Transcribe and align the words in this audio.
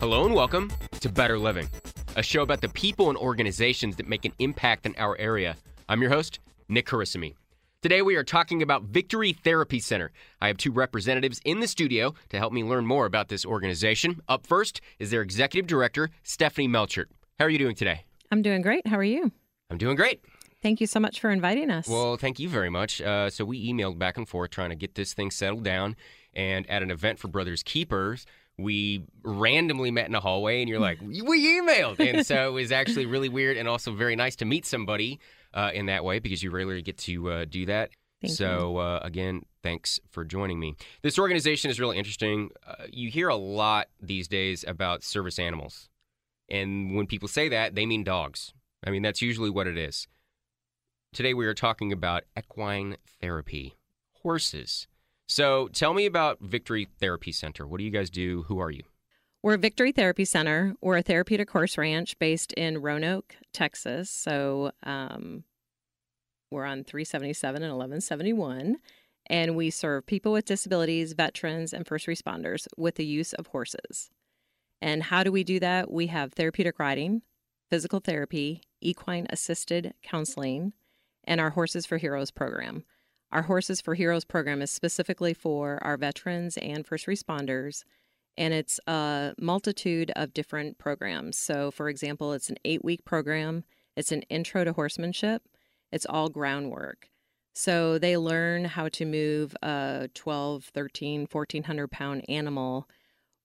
Hello 0.00 0.24
and 0.24 0.34
welcome 0.34 0.72
to 1.00 1.10
Better 1.10 1.38
Living, 1.38 1.68
a 2.16 2.22
show 2.22 2.40
about 2.40 2.62
the 2.62 2.70
people 2.70 3.10
and 3.10 3.18
organizations 3.18 3.96
that 3.96 4.08
make 4.08 4.24
an 4.24 4.32
impact 4.38 4.86
in 4.86 4.94
our 4.96 5.14
area. 5.18 5.58
I'm 5.90 6.00
your 6.00 6.10
host, 6.10 6.40
Nick 6.70 6.86
Carissimi. 6.86 7.34
Today 7.82 8.00
we 8.00 8.16
are 8.16 8.24
talking 8.24 8.62
about 8.62 8.84
Victory 8.84 9.34
Therapy 9.34 9.78
Center. 9.78 10.10
I 10.40 10.46
have 10.46 10.56
two 10.56 10.72
representatives 10.72 11.42
in 11.44 11.60
the 11.60 11.68
studio 11.68 12.14
to 12.30 12.38
help 12.38 12.54
me 12.54 12.64
learn 12.64 12.86
more 12.86 13.04
about 13.04 13.28
this 13.28 13.44
organization. 13.44 14.22
Up 14.26 14.46
first 14.46 14.80
is 14.98 15.10
their 15.10 15.20
executive 15.20 15.66
director, 15.66 16.08
Stephanie 16.22 16.66
Melchert. 16.66 17.06
How 17.38 17.44
are 17.44 17.50
you 17.50 17.58
doing 17.58 17.76
today? 17.76 18.04
I'm 18.32 18.40
doing 18.40 18.62
great. 18.62 18.86
How 18.86 18.96
are 18.96 19.04
you? 19.04 19.30
I'm 19.68 19.76
doing 19.76 19.96
great. 19.96 20.24
Thank 20.62 20.80
you 20.80 20.86
so 20.86 20.98
much 20.98 21.20
for 21.20 21.28
inviting 21.28 21.70
us. 21.70 21.88
Well, 21.88 22.16
thank 22.16 22.38
you 22.38 22.48
very 22.48 22.70
much. 22.70 23.02
Uh, 23.02 23.28
so 23.28 23.44
we 23.44 23.70
emailed 23.70 23.98
back 23.98 24.16
and 24.16 24.26
forth 24.26 24.50
trying 24.50 24.70
to 24.70 24.76
get 24.76 24.94
this 24.94 25.12
thing 25.12 25.30
settled 25.30 25.64
down. 25.64 25.94
And 26.32 26.68
at 26.70 26.82
an 26.82 26.90
event 26.90 27.18
for 27.18 27.28
Brothers 27.28 27.62
Keepers, 27.62 28.24
we 28.62 29.04
randomly 29.22 29.90
met 29.90 30.06
in 30.08 30.14
a 30.14 30.20
hallway, 30.20 30.60
and 30.60 30.68
you're 30.68 30.80
like, 30.80 31.00
"We 31.02 31.60
emailed," 31.60 32.00
and 32.00 32.26
so 32.26 32.48
it 32.48 32.52
was 32.52 32.72
actually 32.72 33.06
really 33.06 33.28
weird 33.28 33.56
and 33.56 33.68
also 33.68 33.92
very 33.92 34.16
nice 34.16 34.36
to 34.36 34.44
meet 34.44 34.66
somebody 34.66 35.20
uh, 35.54 35.70
in 35.74 35.86
that 35.86 36.04
way 36.04 36.18
because 36.18 36.42
you 36.42 36.50
rarely 36.50 36.82
get 36.82 36.98
to 36.98 37.30
uh, 37.30 37.44
do 37.44 37.66
that. 37.66 37.90
Thank 38.20 38.34
so 38.34 38.76
uh, 38.76 39.00
again, 39.02 39.42
thanks 39.62 39.98
for 40.10 40.24
joining 40.24 40.60
me. 40.60 40.76
This 41.02 41.18
organization 41.18 41.70
is 41.70 41.80
really 41.80 41.96
interesting. 41.96 42.50
Uh, 42.66 42.84
you 42.90 43.10
hear 43.10 43.28
a 43.28 43.36
lot 43.36 43.88
these 44.00 44.28
days 44.28 44.64
about 44.66 45.02
service 45.02 45.38
animals, 45.38 45.88
and 46.48 46.94
when 46.94 47.06
people 47.06 47.28
say 47.28 47.48
that, 47.48 47.74
they 47.74 47.86
mean 47.86 48.04
dogs. 48.04 48.52
I 48.84 48.90
mean 48.90 49.02
that's 49.02 49.22
usually 49.22 49.50
what 49.50 49.66
it 49.66 49.78
is. 49.78 50.06
Today 51.12 51.34
we 51.34 51.46
are 51.46 51.54
talking 51.54 51.92
about 51.92 52.24
equine 52.38 52.96
therapy, 53.20 53.74
horses. 54.22 54.86
So 55.30 55.68
tell 55.68 55.94
me 55.94 56.06
about 56.06 56.40
Victory 56.40 56.88
Therapy 56.98 57.30
Center. 57.30 57.64
What 57.64 57.78
do 57.78 57.84
you 57.84 57.92
guys 57.92 58.10
do? 58.10 58.42
Who 58.48 58.58
are 58.58 58.72
you? 58.72 58.82
We're 59.44 59.58
Victory 59.58 59.92
Therapy 59.92 60.24
Center. 60.24 60.74
We're 60.80 60.96
a 60.96 61.02
therapeutic 61.02 61.48
horse 61.50 61.78
ranch 61.78 62.18
based 62.18 62.52
in 62.54 62.82
Roanoke, 62.82 63.36
Texas. 63.52 64.10
So 64.10 64.72
um, 64.82 65.44
we're 66.50 66.64
on 66.64 66.82
377 66.82 67.62
and 67.62 67.72
1171. 67.72 68.78
And 69.26 69.54
we 69.54 69.70
serve 69.70 70.04
people 70.04 70.32
with 70.32 70.46
disabilities, 70.46 71.12
veterans, 71.12 71.72
and 71.72 71.86
first 71.86 72.08
responders 72.08 72.66
with 72.76 72.96
the 72.96 73.06
use 73.06 73.32
of 73.32 73.46
horses. 73.46 74.10
And 74.82 75.04
how 75.04 75.22
do 75.22 75.30
we 75.30 75.44
do 75.44 75.60
that? 75.60 75.92
We 75.92 76.08
have 76.08 76.32
therapeutic 76.32 76.80
riding, 76.80 77.22
physical 77.70 78.00
therapy, 78.00 78.62
equine 78.80 79.28
assisted 79.30 79.94
counseling, 80.02 80.72
and 81.22 81.40
our 81.40 81.50
Horses 81.50 81.86
for 81.86 81.98
Heroes 81.98 82.32
program. 82.32 82.82
Our 83.32 83.42
Horses 83.42 83.80
for 83.80 83.94
Heroes 83.94 84.24
program 84.24 84.60
is 84.60 84.72
specifically 84.72 85.34
for 85.34 85.78
our 85.82 85.96
veterans 85.96 86.56
and 86.56 86.84
first 86.84 87.06
responders, 87.06 87.84
and 88.36 88.52
it's 88.52 88.80
a 88.88 89.34
multitude 89.38 90.10
of 90.16 90.34
different 90.34 90.78
programs. 90.78 91.36
So, 91.36 91.70
for 91.70 91.88
example, 91.88 92.32
it's 92.32 92.50
an 92.50 92.56
eight 92.64 92.84
week 92.84 93.04
program, 93.04 93.62
it's 93.96 94.10
an 94.10 94.22
intro 94.22 94.64
to 94.64 94.72
horsemanship, 94.72 95.42
it's 95.92 96.06
all 96.06 96.28
groundwork. 96.28 97.08
So, 97.54 97.98
they 97.98 98.16
learn 98.16 98.64
how 98.64 98.88
to 98.88 99.04
move 99.04 99.54
a 99.62 100.08
12, 100.12 100.64
13, 100.74 101.28
1400 101.30 101.88
pound 101.88 102.24
animal 102.28 102.88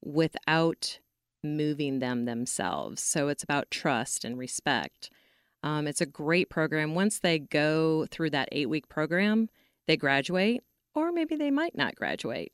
without 0.03 0.97
moving 1.43 1.99
them 1.99 2.25
themselves. 2.25 3.03
So, 3.03 3.27
it's 3.27 3.43
about 3.43 3.69
trust 3.69 4.25
and 4.25 4.35
respect. 4.35 5.11
Um, 5.61 5.85
it's 5.85 6.01
a 6.01 6.07
great 6.07 6.49
program. 6.49 6.95
Once 6.95 7.19
they 7.19 7.37
go 7.37 8.07
through 8.09 8.31
that 8.31 8.49
eight 8.51 8.69
week 8.69 8.89
program, 8.89 9.49
they 9.87 9.97
graduate, 9.97 10.63
or 10.93 11.11
maybe 11.11 11.35
they 11.35 11.51
might 11.51 11.75
not 11.75 11.95
graduate. 11.95 12.53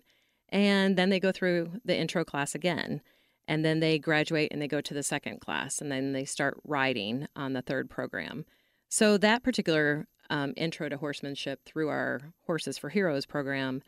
And 0.49 0.97
then 0.97 1.09
they 1.09 1.19
go 1.19 1.31
through 1.31 1.79
the 1.85 1.97
intro 1.97 2.25
class 2.25 2.55
again. 2.55 3.01
And 3.47 3.65
then 3.65 3.79
they 3.79 3.99
graduate 3.99 4.51
and 4.51 4.61
they 4.61 4.67
go 4.67 4.81
to 4.81 4.93
the 4.93 5.03
second 5.03 5.41
class. 5.41 5.81
And 5.81 5.91
then 5.91 6.13
they 6.13 6.25
start 6.25 6.59
riding 6.63 7.27
on 7.35 7.53
the 7.53 7.61
third 7.61 7.89
program. 7.89 8.45
So, 8.89 9.17
that 9.17 9.43
particular 9.43 10.07
um, 10.29 10.53
intro 10.57 10.89
to 10.89 10.97
horsemanship 10.97 11.61
through 11.65 11.89
our 11.89 12.21
Horses 12.45 12.77
for 12.77 12.89
Heroes 12.89 13.25
program 13.25 13.81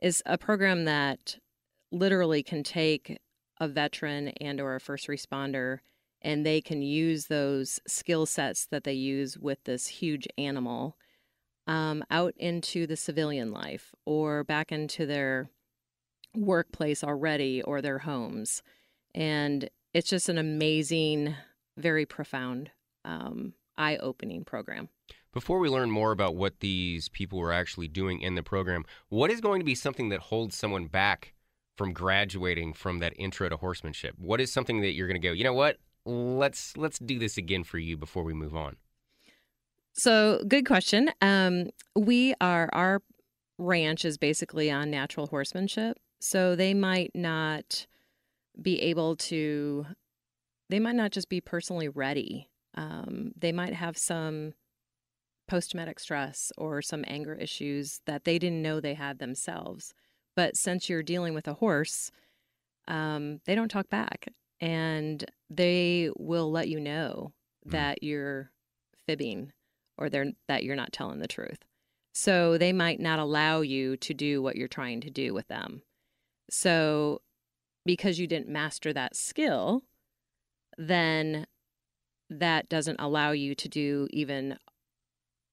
is 0.00 0.22
a 0.26 0.38
program 0.38 0.84
that 0.84 1.38
literally 1.90 2.42
can 2.42 2.62
take 2.62 3.18
a 3.60 3.68
veteran 3.68 4.28
and 4.40 4.60
or 4.60 4.74
a 4.74 4.80
first 4.80 5.08
responder 5.08 5.78
and 6.20 6.44
they 6.44 6.60
can 6.60 6.82
use 6.82 7.26
those 7.26 7.78
skill 7.86 8.26
sets 8.26 8.66
that 8.66 8.84
they 8.84 8.94
use 8.94 9.38
with 9.38 9.62
this 9.64 9.86
huge 9.86 10.26
animal 10.38 10.96
um, 11.66 12.04
out 12.10 12.34
into 12.36 12.86
the 12.86 12.96
civilian 12.96 13.52
life 13.52 13.94
or 14.04 14.44
back 14.44 14.72
into 14.72 15.06
their 15.06 15.50
workplace 16.34 17.02
already 17.04 17.62
or 17.62 17.80
their 17.80 17.98
homes. 17.98 18.62
And 19.14 19.68
it's 19.92 20.08
just 20.08 20.28
an 20.28 20.38
amazing, 20.38 21.34
very 21.76 22.04
profound, 22.04 22.70
um, 23.04 23.54
eye 23.76 23.96
opening 23.96 24.44
program. 24.44 24.88
Before 25.32 25.58
we 25.58 25.68
learn 25.68 25.90
more 25.90 26.12
about 26.12 26.36
what 26.36 26.60
these 26.60 27.08
people 27.08 27.38
were 27.38 27.52
actually 27.52 27.88
doing 27.88 28.20
in 28.20 28.34
the 28.34 28.42
program, 28.42 28.84
what 29.08 29.30
is 29.30 29.40
going 29.40 29.60
to 29.60 29.64
be 29.64 29.74
something 29.74 30.08
that 30.10 30.20
holds 30.20 30.56
someone 30.56 30.86
back 30.86 31.34
from 31.76 31.92
graduating 31.92 32.72
from 32.72 32.98
that 33.00 33.14
intro 33.16 33.48
to 33.48 33.56
horsemanship? 33.56 34.14
What 34.16 34.40
is 34.40 34.52
something 34.52 34.80
that 34.82 34.92
you're 34.92 35.08
going 35.08 35.20
to 35.20 35.26
go, 35.26 35.32
you 35.32 35.44
know 35.44 35.54
what? 35.54 35.78
Let's 36.06 36.76
let's 36.76 36.98
do 36.98 37.18
this 37.18 37.38
again 37.38 37.64
for 37.64 37.78
you 37.78 37.96
before 37.96 38.24
we 38.24 38.34
move 38.34 38.54
on. 38.54 38.76
So, 39.94 40.42
good 40.48 40.66
question. 40.66 41.10
Um, 41.20 41.70
we 41.94 42.34
are 42.40 42.68
our 42.72 43.00
ranch 43.58 44.04
is 44.04 44.18
basically 44.18 44.70
on 44.70 44.90
natural 44.90 45.28
horsemanship, 45.28 45.98
so 46.20 46.56
they 46.56 46.74
might 46.74 47.12
not 47.14 47.86
be 48.60 48.80
able 48.82 49.16
to. 49.16 49.86
They 50.68 50.80
might 50.80 50.96
not 50.96 51.12
just 51.12 51.28
be 51.28 51.40
personally 51.40 51.88
ready. 51.88 52.48
Um, 52.74 53.32
they 53.38 53.52
might 53.52 53.74
have 53.74 53.96
some 53.96 54.54
post 55.46 55.70
traumatic 55.70 56.00
stress 56.00 56.50
or 56.58 56.82
some 56.82 57.04
anger 57.06 57.34
issues 57.34 58.00
that 58.06 58.24
they 58.24 58.38
didn't 58.38 58.62
know 58.62 58.80
they 58.80 58.94
had 58.94 59.18
themselves. 59.18 59.94
But 60.34 60.56
since 60.56 60.88
you're 60.88 61.02
dealing 61.02 61.34
with 61.34 61.46
a 61.46 61.54
horse, 61.54 62.10
um, 62.88 63.40
they 63.44 63.54
don't 63.54 63.68
talk 63.70 63.88
back 63.90 64.26
and 64.60 65.24
they 65.50 66.10
will 66.16 66.50
let 66.50 66.68
you 66.68 66.80
know 66.80 67.32
Mm. 67.66 67.70
that 67.72 68.02
you're 68.02 68.50
fibbing 69.06 69.52
or 69.96 70.08
they're 70.08 70.32
that 70.48 70.64
you're 70.64 70.76
not 70.76 70.92
telling 70.92 71.18
the 71.18 71.28
truth. 71.28 71.58
So 72.12 72.56
they 72.58 72.72
might 72.72 73.00
not 73.00 73.18
allow 73.18 73.60
you 73.60 73.96
to 73.98 74.14
do 74.14 74.40
what 74.40 74.56
you're 74.56 74.68
trying 74.68 75.00
to 75.00 75.10
do 75.10 75.34
with 75.34 75.48
them. 75.48 75.82
So 76.50 77.22
because 77.84 78.18
you 78.18 78.26
didn't 78.26 78.48
master 78.48 78.92
that 78.92 79.16
skill, 79.16 79.82
then 80.78 81.46
that 82.30 82.68
doesn't 82.68 83.00
allow 83.00 83.32
you 83.32 83.54
to 83.54 83.68
do 83.68 84.06
even 84.10 84.58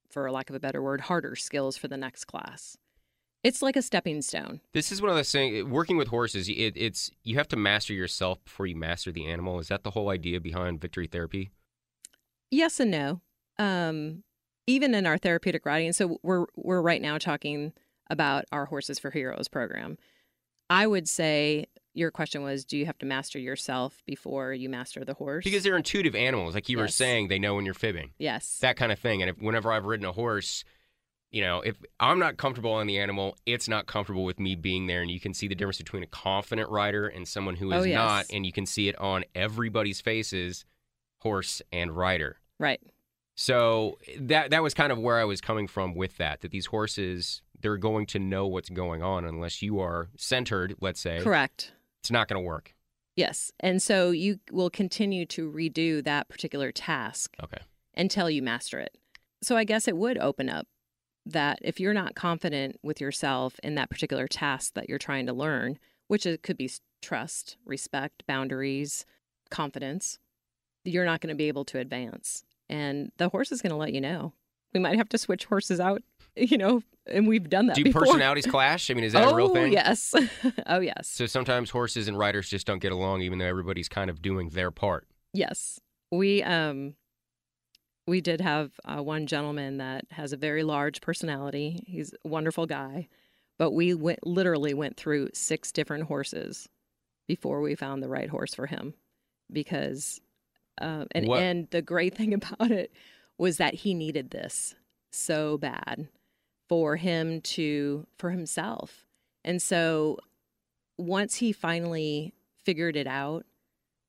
for 0.09 0.29
lack 0.31 0.49
of 0.49 0.55
a 0.55 0.59
better 0.59 0.81
word 0.81 1.01
harder 1.01 1.35
skills 1.35 1.77
for 1.77 1.87
the 1.87 1.97
next 1.97 2.25
class. 2.25 2.77
It's 3.43 3.61
like 3.61 3.75
a 3.75 3.81
stepping 3.81 4.21
stone. 4.21 4.61
This 4.73 4.91
is 4.91 5.01
one 5.01 5.09
of 5.09 5.15
those 5.15 5.31
things. 5.31 5.63
Working 5.63 5.97
with 5.97 6.09
horses, 6.09 6.47
it, 6.47 6.73
it's 6.75 7.09
you 7.23 7.37
have 7.37 7.47
to 7.49 7.55
master 7.55 7.93
yourself 7.93 8.43
before 8.45 8.67
you 8.67 8.75
master 8.75 9.11
the 9.11 9.25
animal. 9.25 9.59
Is 9.59 9.69
that 9.69 9.83
the 9.83 9.91
whole 9.91 10.09
idea 10.09 10.39
behind 10.39 10.79
victory 10.79 11.07
therapy? 11.07 11.49
Yes 12.51 12.79
and 12.79 12.91
no. 12.91 13.21
Um, 13.57 14.23
even 14.67 14.93
in 14.95 15.05
our 15.05 15.17
therapeutic 15.17 15.65
riding, 15.65 15.93
so 15.93 16.19
we're 16.23 16.45
we're 16.55 16.81
right 16.81 17.01
now 17.01 17.17
talking 17.17 17.73
about 18.09 18.45
our 18.51 18.65
Horses 18.65 18.99
for 18.99 19.11
Heroes 19.11 19.47
program. 19.47 19.97
I 20.69 20.87
would 20.87 21.07
say 21.09 21.65
your 21.93 22.11
question 22.11 22.43
was, 22.43 22.63
do 22.63 22.77
you 22.77 22.85
have 22.85 22.97
to 22.99 23.05
master 23.05 23.37
yourself 23.37 24.01
before 24.05 24.53
you 24.53 24.69
master 24.69 25.03
the 25.03 25.13
horse? 25.13 25.43
Because 25.43 25.63
they're 25.63 25.75
intuitive 25.75 26.15
animals, 26.15 26.53
like 26.55 26.69
you 26.69 26.77
were 26.77 26.87
saying. 26.87 27.27
They 27.27 27.39
know 27.39 27.55
when 27.55 27.65
you're 27.65 27.73
fibbing, 27.73 28.11
yes, 28.17 28.59
that 28.61 28.77
kind 28.77 28.91
of 28.91 28.99
thing. 28.99 29.21
And 29.21 29.29
if, 29.31 29.37
whenever 29.37 29.71
I've 29.71 29.85
ridden 29.85 30.05
a 30.05 30.13
horse, 30.13 30.63
you 31.31 31.41
know, 31.41 31.61
if 31.61 31.75
I'm 31.99 32.19
not 32.19 32.37
comfortable 32.37 32.71
on 32.73 32.87
the 32.87 32.99
animal, 32.99 33.37
it's 33.45 33.67
not 33.67 33.85
comfortable 33.87 34.23
with 34.23 34.39
me 34.39 34.55
being 34.55 34.87
there. 34.87 35.01
And 35.01 35.09
you 35.11 35.19
can 35.19 35.33
see 35.33 35.47
the 35.47 35.55
difference 35.55 35.77
between 35.77 36.03
a 36.03 36.07
confident 36.07 36.69
rider 36.69 37.07
and 37.07 37.27
someone 37.27 37.55
who 37.55 37.73
oh, 37.73 37.77
is 37.77 37.83
Oh, 37.83 37.87
yes. 37.87 37.95
not. 37.95 38.25
And 38.31 38.45
you 38.45 38.51
can 38.51 38.65
see 38.65 38.87
it 38.87 38.97
on 38.99 39.23
everybody's 39.35 40.01
faces, 40.01 40.65
horse 41.19 41.61
and 41.71 41.91
rider. 41.95 42.37
right. 42.59 42.81
So 43.41 43.97
that 44.19 44.51
that 44.51 44.61
was 44.61 44.75
kind 44.75 44.91
of 44.91 44.99
where 44.99 45.17
I 45.17 45.23
was 45.23 45.41
coming 45.41 45.67
from 45.67 45.95
with 45.95 46.17
that. 46.17 46.41
That 46.41 46.51
these 46.51 46.67
horses 46.67 47.41
they're 47.59 47.77
going 47.77 48.05
to 48.07 48.19
know 48.19 48.45
what's 48.45 48.69
going 48.69 49.01
on 49.01 49.25
unless 49.25 49.61
you 49.63 49.79
are 49.79 50.09
centered. 50.15 50.75
Let's 50.79 50.99
say 50.99 51.19
Correct. 51.21 51.71
it's 52.01 52.11
not 52.11 52.27
going 52.27 52.41
to 52.41 52.45
work. 52.47 52.75
Yes. 53.15 53.51
And 53.59 53.81
so 53.81 54.11
you 54.11 54.39
will 54.51 54.69
continue 54.69 55.25
to 55.27 55.51
redo 55.51 56.03
that 56.03 56.27
particular 56.29 56.71
task 56.71 57.35
Okay. 57.43 57.61
until 57.95 58.29
you 58.29 58.41
master 58.41 58.79
it. 58.79 58.97
So 59.43 59.57
I 59.57 59.63
guess 59.63 59.87
it 59.87 59.97
would 59.97 60.17
open 60.17 60.49
up 60.49 60.67
that 61.25 61.59
if 61.61 61.79
you're 61.79 61.93
not 61.93 62.15
confident 62.15 62.77
with 62.81 62.99
yourself 63.01 63.59
in 63.63 63.75
that 63.75 63.89
particular 63.89 64.27
task 64.27 64.73
that 64.73 64.89
you're 64.89 64.97
trying 64.97 65.25
to 65.27 65.33
learn, 65.33 65.77
which 66.07 66.25
it 66.25 66.41
could 66.41 66.57
be 66.57 66.69
trust, 67.01 67.57
respect, 67.65 68.23
boundaries, 68.27 69.05
confidence, 69.51 70.17
you're 70.83 71.05
not 71.05 71.21
going 71.21 71.29
to 71.33 71.35
be 71.37 71.47
able 71.47 71.65
to 71.65 71.77
advance. 71.79 72.43
And 72.71 73.11
the 73.17 73.29
horse 73.29 73.51
is 73.51 73.61
going 73.61 73.71
to 73.71 73.75
let 73.77 73.93
you 73.93 74.01
know. 74.01 74.33
We 74.73 74.79
might 74.79 74.97
have 74.97 75.09
to 75.09 75.17
switch 75.17 75.45
horses 75.45 75.79
out, 75.79 76.01
you 76.35 76.57
know, 76.57 76.81
and 77.05 77.27
we've 77.27 77.49
done 77.49 77.67
that 77.67 77.75
Do 77.75 77.83
before. 77.83 78.03
personalities 78.03 78.45
clash? 78.45 78.89
I 78.89 78.93
mean, 78.93 79.03
is 79.03 79.13
that 79.13 79.27
oh, 79.27 79.31
a 79.31 79.35
real 79.35 79.49
thing? 79.49 79.63
Oh 79.63 79.67
yes. 79.67 80.15
oh, 80.65 80.79
yes. 80.79 81.09
So 81.09 81.25
sometimes 81.25 81.69
horses 81.69 82.07
and 82.07 82.17
riders 82.17 82.49
just 82.49 82.65
don't 82.65 82.79
get 82.79 82.91
along, 82.91 83.21
even 83.21 83.39
though 83.39 83.45
everybody's 83.45 83.89
kind 83.89 84.09
of 84.09 84.21
doing 84.21 84.49
their 84.49 84.71
part. 84.71 85.07
Yes. 85.33 85.79
We 86.11 86.43
um 86.43 86.95
we 88.07 88.21
did 88.21 88.41
have 88.41 88.71
uh, 88.83 89.01
one 89.01 89.27
gentleman 89.27 89.77
that 89.77 90.05
has 90.11 90.33
a 90.33 90.37
very 90.37 90.63
large 90.63 91.01
personality. 91.01 91.83
He's 91.87 92.13
a 92.25 92.27
wonderful 92.27 92.65
guy, 92.65 93.07
but 93.59 93.71
we 93.71 93.93
went 93.93 94.25
literally 94.25 94.73
went 94.73 94.97
through 94.97 95.29
six 95.33 95.71
different 95.71 96.05
horses 96.05 96.67
before 97.27 97.61
we 97.61 97.75
found 97.75 98.01
the 98.01 98.09
right 98.09 98.29
horse 98.29 98.53
for 98.53 98.65
him 98.65 98.93
because 99.51 100.19
uh, 100.81 101.05
and 101.11 101.27
What- 101.27 101.41
and 101.41 101.67
the 101.71 101.81
great 101.81 102.15
thing 102.17 102.33
about 102.33 102.71
it 102.71 102.91
was 103.37 103.57
that 103.57 103.73
he 103.75 103.93
needed 103.93 104.31
this 104.31 104.75
so 105.11 105.57
bad 105.57 106.07
for 106.69 106.95
him 106.95 107.41
to 107.41 108.05
for 108.17 108.31
himself. 108.31 109.05
And 109.43 109.61
so 109.61 110.17
once 110.97 111.35
he 111.35 111.51
finally 111.51 112.33
figured 112.63 112.95
it 112.95 113.07
out, 113.07 113.45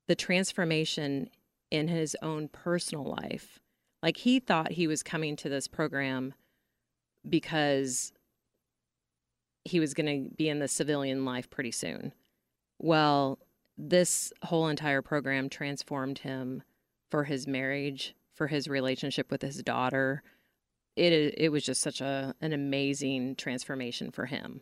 the 0.08 0.14
transformation 0.14 1.30
in 1.70 1.88
his 1.88 2.16
own 2.22 2.48
personal 2.48 3.04
life. 3.22 3.58
Like 4.02 4.18
he 4.18 4.40
thought 4.40 4.72
he 4.72 4.86
was 4.86 5.02
coming 5.02 5.36
to 5.36 5.48
this 5.48 5.66
program 5.68 6.34
because 7.28 8.12
he 9.64 9.80
was 9.80 9.94
going 9.94 10.28
to 10.28 10.34
be 10.34 10.48
in 10.48 10.58
the 10.58 10.68
civilian 10.68 11.24
life 11.24 11.48
pretty 11.48 11.70
soon. 11.70 12.12
Well, 12.78 13.38
this 13.76 14.32
whole 14.42 14.68
entire 14.68 15.02
program 15.02 15.48
transformed 15.48 16.18
him 16.18 16.62
for 17.10 17.24
his 17.24 17.46
marriage, 17.46 18.14
for 18.34 18.46
his 18.46 18.68
relationship 18.68 19.30
with 19.30 19.42
his 19.42 19.62
daughter. 19.62 20.22
It 20.96 21.34
it 21.38 21.50
was 21.50 21.64
just 21.64 21.80
such 21.80 22.00
a 22.00 22.34
an 22.40 22.52
amazing 22.52 23.36
transformation 23.36 24.10
for 24.10 24.26
him. 24.26 24.60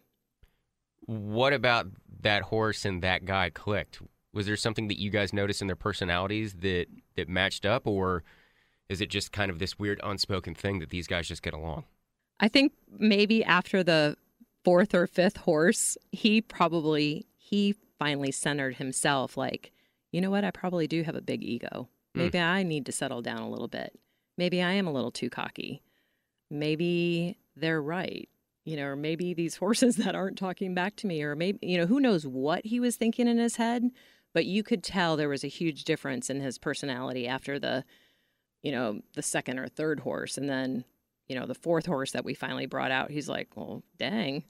What 1.06 1.52
about 1.52 1.88
that 2.22 2.42
horse 2.42 2.84
and 2.84 3.02
that 3.02 3.24
guy 3.24 3.50
clicked? 3.50 4.00
Was 4.32 4.46
there 4.46 4.56
something 4.56 4.88
that 4.88 4.98
you 4.98 5.10
guys 5.10 5.32
noticed 5.32 5.60
in 5.60 5.66
their 5.66 5.76
personalities 5.76 6.54
that 6.60 6.86
that 7.16 7.28
matched 7.28 7.66
up, 7.66 7.86
or 7.86 8.22
is 8.88 9.00
it 9.00 9.08
just 9.08 9.32
kind 9.32 9.50
of 9.50 9.58
this 9.58 9.78
weird 9.78 10.00
unspoken 10.02 10.54
thing 10.54 10.78
that 10.80 10.90
these 10.90 11.06
guys 11.06 11.26
just 11.26 11.42
get 11.42 11.54
along? 11.54 11.84
I 12.38 12.48
think 12.48 12.72
maybe 12.98 13.44
after 13.44 13.82
the 13.82 14.16
fourth 14.64 14.94
or 14.94 15.06
fifth 15.06 15.36
horse, 15.36 15.96
he 16.12 16.40
probably 16.40 17.26
he 17.36 17.74
finally 18.00 18.32
centered 18.32 18.76
himself 18.76 19.36
like, 19.36 19.72
you 20.10 20.20
know 20.20 20.30
what, 20.30 20.42
I 20.42 20.50
probably 20.50 20.88
do 20.88 21.04
have 21.04 21.14
a 21.14 21.20
big 21.20 21.44
ego. 21.44 21.88
Mm. 22.16 22.22
Maybe 22.22 22.40
I 22.40 22.62
need 22.64 22.86
to 22.86 22.92
settle 22.92 23.22
down 23.22 23.42
a 23.42 23.50
little 23.50 23.68
bit. 23.68 23.96
Maybe 24.36 24.62
I 24.62 24.72
am 24.72 24.88
a 24.88 24.92
little 24.92 25.12
too 25.12 25.30
cocky. 25.30 25.82
Maybe 26.50 27.38
they're 27.54 27.82
right. 27.82 28.28
You 28.64 28.76
know, 28.76 28.86
or 28.86 28.96
maybe 28.96 29.34
these 29.34 29.56
horses 29.58 29.96
that 29.96 30.16
aren't 30.16 30.38
talking 30.38 30.74
back 30.74 30.96
to 30.96 31.06
me, 31.06 31.22
or 31.22 31.36
maybe, 31.36 31.58
you 31.62 31.78
know, 31.78 31.86
who 31.86 32.00
knows 32.00 32.26
what 32.26 32.64
he 32.64 32.80
was 32.80 32.96
thinking 32.96 33.28
in 33.28 33.38
his 33.38 33.56
head, 33.56 33.84
but 34.32 34.46
you 34.46 34.62
could 34.62 34.82
tell 34.82 35.16
there 35.16 35.28
was 35.28 35.44
a 35.44 35.48
huge 35.48 35.84
difference 35.84 36.30
in 36.30 36.40
his 36.40 36.58
personality 36.58 37.28
after 37.28 37.58
the, 37.58 37.84
you 38.62 38.72
know, 38.72 39.00
the 39.14 39.22
second 39.22 39.58
or 39.58 39.68
third 39.68 40.00
horse. 40.00 40.38
And 40.38 40.48
then 40.48 40.84
you 41.30 41.38
know, 41.38 41.46
the 41.46 41.54
fourth 41.54 41.86
horse 41.86 42.10
that 42.10 42.24
we 42.24 42.34
finally 42.34 42.66
brought 42.66 42.90
out, 42.90 43.12
he's 43.12 43.28
like, 43.28 43.50
well, 43.54 43.84
dang, 43.98 44.42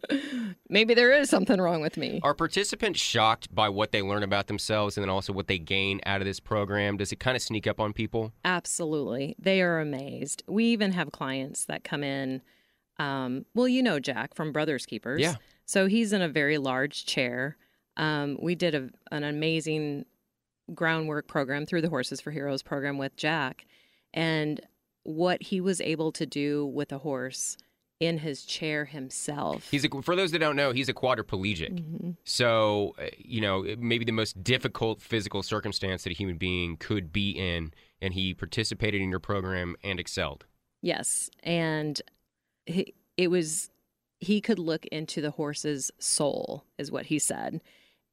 maybe 0.68 0.94
there 0.94 1.10
is 1.10 1.28
something 1.28 1.60
wrong 1.60 1.80
with 1.80 1.96
me. 1.96 2.20
Are 2.22 2.32
participants 2.32 3.00
shocked 3.00 3.52
by 3.52 3.68
what 3.68 3.90
they 3.90 4.02
learn 4.02 4.22
about 4.22 4.46
themselves 4.46 4.96
and 4.96 5.02
then 5.02 5.10
also 5.10 5.32
what 5.32 5.48
they 5.48 5.58
gain 5.58 6.00
out 6.06 6.20
of 6.20 6.24
this 6.24 6.38
program? 6.38 6.96
Does 6.96 7.10
it 7.10 7.18
kind 7.18 7.34
of 7.34 7.42
sneak 7.42 7.66
up 7.66 7.80
on 7.80 7.92
people? 7.92 8.32
Absolutely. 8.44 9.34
They 9.36 9.62
are 9.62 9.80
amazed. 9.80 10.44
We 10.46 10.66
even 10.66 10.92
have 10.92 11.10
clients 11.10 11.64
that 11.64 11.82
come 11.82 12.04
in. 12.04 12.40
Um, 13.00 13.44
well, 13.52 13.66
you 13.66 13.82
know 13.82 13.98
Jack 13.98 14.36
from 14.36 14.52
Brothers 14.52 14.86
Keepers. 14.86 15.20
Yeah. 15.20 15.34
So 15.64 15.88
he's 15.88 16.12
in 16.12 16.22
a 16.22 16.28
very 16.28 16.56
large 16.56 17.04
chair. 17.04 17.56
Um, 17.96 18.38
we 18.40 18.54
did 18.54 18.76
a, 18.76 18.90
an 19.10 19.24
amazing 19.24 20.04
groundwork 20.72 21.26
program 21.26 21.66
through 21.66 21.82
the 21.82 21.88
Horses 21.88 22.20
for 22.20 22.30
Heroes 22.30 22.62
program 22.62 22.96
with 22.96 23.16
Jack. 23.16 23.66
And 24.14 24.60
what 25.04 25.42
he 25.42 25.60
was 25.60 25.80
able 25.80 26.12
to 26.12 26.26
do 26.26 26.66
with 26.66 26.92
a 26.92 26.98
horse 26.98 27.56
in 28.00 28.18
his 28.18 28.44
chair 28.44 28.84
himself. 28.84 29.68
He's 29.70 29.84
a, 29.84 30.02
for 30.02 30.16
those 30.16 30.32
that 30.32 30.40
don't 30.40 30.56
know, 30.56 30.72
he's 30.72 30.88
a 30.88 30.94
quadriplegic. 30.94 31.74
Mhm. 31.78 32.16
So, 32.24 32.96
uh, 32.98 33.06
you 33.16 33.40
know, 33.40 33.64
maybe 33.78 34.04
the 34.04 34.12
most 34.12 34.42
difficult 34.42 35.00
physical 35.00 35.42
circumstance 35.42 36.02
that 36.02 36.10
a 36.10 36.14
human 36.14 36.36
being 36.36 36.76
could 36.76 37.12
be 37.12 37.30
in, 37.30 37.72
and 38.00 38.12
he 38.14 38.34
participated 38.34 39.00
in 39.00 39.08
your 39.08 39.20
program 39.20 39.76
and 39.84 40.00
excelled. 40.00 40.46
Yes, 40.80 41.30
and 41.44 42.02
he, 42.66 42.92
it 43.16 43.28
was 43.28 43.70
he 44.18 44.40
could 44.40 44.58
look 44.58 44.84
into 44.86 45.20
the 45.20 45.32
horse's 45.32 45.92
soul, 45.98 46.64
is 46.78 46.90
what 46.90 47.06
he 47.06 47.20
said, 47.20 47.60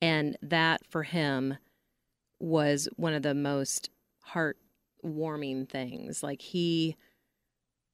and 0.01 0.37
that 0.41 0.85
for 0.87 1.03
him 1.03 1.57
was 2.39 2.87
one 2.95 3.13
of 3.13 3.23
the 3.23 3.33
most 3.33 3.89
heartwarming 5.03 5.69
things. 5.69 6.23
Like 6.23 6.41
he 6.41 6.95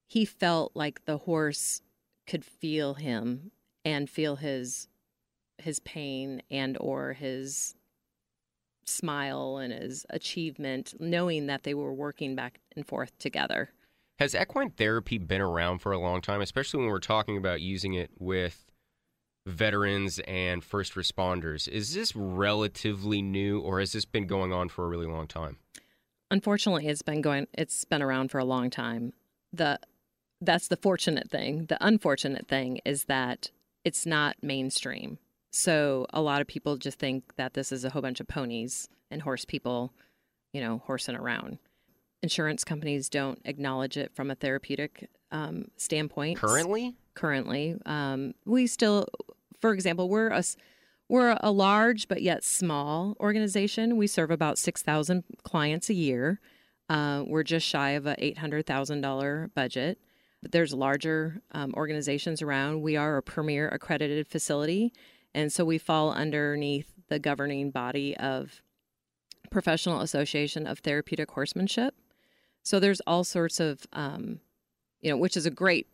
he 0.08 0.26
felt 0.26 0.72
like 0.76 1.06
the 1.06 1.18
horse 1.18 1.82
could 2.28 2.46
feel 2.46 2.96
him 2.96 3.52
and 3.84 4.10
feel 4.10 4.36
his 4.36 4.88
his 5.58 5.80
pain 5.80 6.42
and 6.52 6.78
or 6.80 7.14
his 7.14 7.76
smile 8.86 9.58
and 9.58 9.74
his 9.74 10.06
achievement 10.10 10.94
knowing 11.00 11.48
that 11.48 11.64
they 11.64 11.74
were 11.74 11.94
working 11.94 12.36
back 12.36 12.60
and 12.76 12.86
forth 12.86 13.18
together. 13.18 13.72
Has 14.20 14.36
equine 14.36 14.70
therapy 14.70 15.18
been 15.18 15.42
around 15.42 15.80
for 15.80 15.92
a 15.92 16.00
long 16.00 16.22
time, 16.22 16.42
especially 16.42 16.82
when 16.82 16.90
we're 16.90 17.00
talking 17.00 17.38
about 17.38 17.62
using 17.62 17.96
it 17.96 18.12
with 18.18 18.66
veterans 19.46 20.20
and 20.20 20.64
first 20.64 20.94
responders? 20.94 21.68
Is 21.68 21.94
this 21.94 22.16
relatively 22.16 23.22
new, 23.22 23.60
or 23.60 23.80
has 23.80 23.92
this 23.92 24.06
been 24.06 24.28
going 24.28 24.54
on 24.54 24.70
for 24.70 24.86
a 24.86 24.88
really 24.88 25.08
long 25.08 25.28
time? 25.28 25.58
Unfortunately, 26.32 26.88
it's 26.88 27.02
been 27.02 27.22
going 27.22 27.48
it's 27.54 27.86
been 27.86 28.02
around 28.02 28.32
for 28.32 28.40
a 28.40 28.46
long 28.46 28.70
time. 28.70 29.14
The 29.54 29.80
that's 30.42 30.68
the 30.68 30.78
fortunate 30.78 31.30
thing. 31.30 31.66
The 31.68 31.78
unfortunate 31.86 32.48
thing 32.48 32.80
is 32.86 33.06
that 33.06 33.52
it's 33.84 34.06
not 34.06 34.36
mainstream. 34.42 35.18
So 35.52 36.06
a 36.12 36.22
lot 36.22 36.42
of 36.42 36.48
people 36.48 36.76
just 36.78 37.00
think 37.00 37.36
that 37.38 37.54
this 37.54 37.72
is 37.72 37.86
a 37.86 37.90
whole 37.92 38.02
bunch 38.02 38.20
of 38.20 38.28
ponies 38.28 38.90
and 39.10 39.22
horse 39.22 39.46
people, 39.46 39.94
you 40.52 40.60
know, 40.62 40.82
horsing 40.86 41.16
around. 41.16 41.60
Insurance 42.22 42.64
companies 42.64 43.08
don't 43.08 43.40
acknowledge 43.46 43.96
it 43.96 44.14
from 44.14 44.30
a 44.32 44.36
therapeutic 44.36 45.10
um, 45.32 45.66
standpoint. 45.78 46.38
Currently? 46.40 46.96
currently. 47.14 47.76
Um, 47.86 48.34
we 48.46 48.68
still, 48.68 49.08
for 49.62 49.74
example, 49.74 50.10
we're 50.10 50.28
a 50.30 50.40
s- 50.40 50.58
we're 51.08 51.38
a 51.42 51.52
large 51.52 52.08
but 52.08 52.22
yet 52.22 52.44
small 52.44 53.16
organization. 53.20 53.98
We 53.98 54.08
serve 54.08 54.32
about 54.32 54.58
six 54.58 54.82
thousand 54.82 55.24
clients 55.44 55.90
a 55.90 55.94
year. 55.94 56.40
Uh, 56.90 57.24
we're 57.26 57.44
just 57.44 57.68
shy 57.68 57.92
of 57.92 58.06
a 58.06 58.16
eight 58.24 58.38
hundred 58.38 58.66
thousand 58.66 59.02
dollar 59.02 59.50
budget. 59.56 60.00
But 60.42 60.52
there's 60.52 60.74
larger 60.74 61.42
um, 61.54 61.74
organizations 61.76 62.42
around. 62.42 62.82
We 62.82 62.96
are 62.98 63.18
a 63.18 63.24
premier 63.24 63.68
accredited 63.68 64.28
facility, 64.28 64.94
and 65.34 65.52
so 65.52 65.66
we 65.66 65.78
fall 65.78 66.12
underneath 66.12 66.94
the 67.08 67.20
governing 67.20 67.72
body 67.72 68.16
of 68.18 68.62
Professional 69.50 70.02
Association 70.02 70.68
of 70.68 70.80
Therapeutic 70.80 71.32
Horsemanship. 71.32 71.96
So 72.64 72.80
there's 72.80 73.02
all 73.02 73.24
sorts 73.24 73.60
of, 73.60 73.86
um, 73.94 74.40
you 75.02 75.10
know, 75.10 75.18
which 75.18 75.38
is 75.38 75.46
a 75.46 75.52
great 75.52 75.88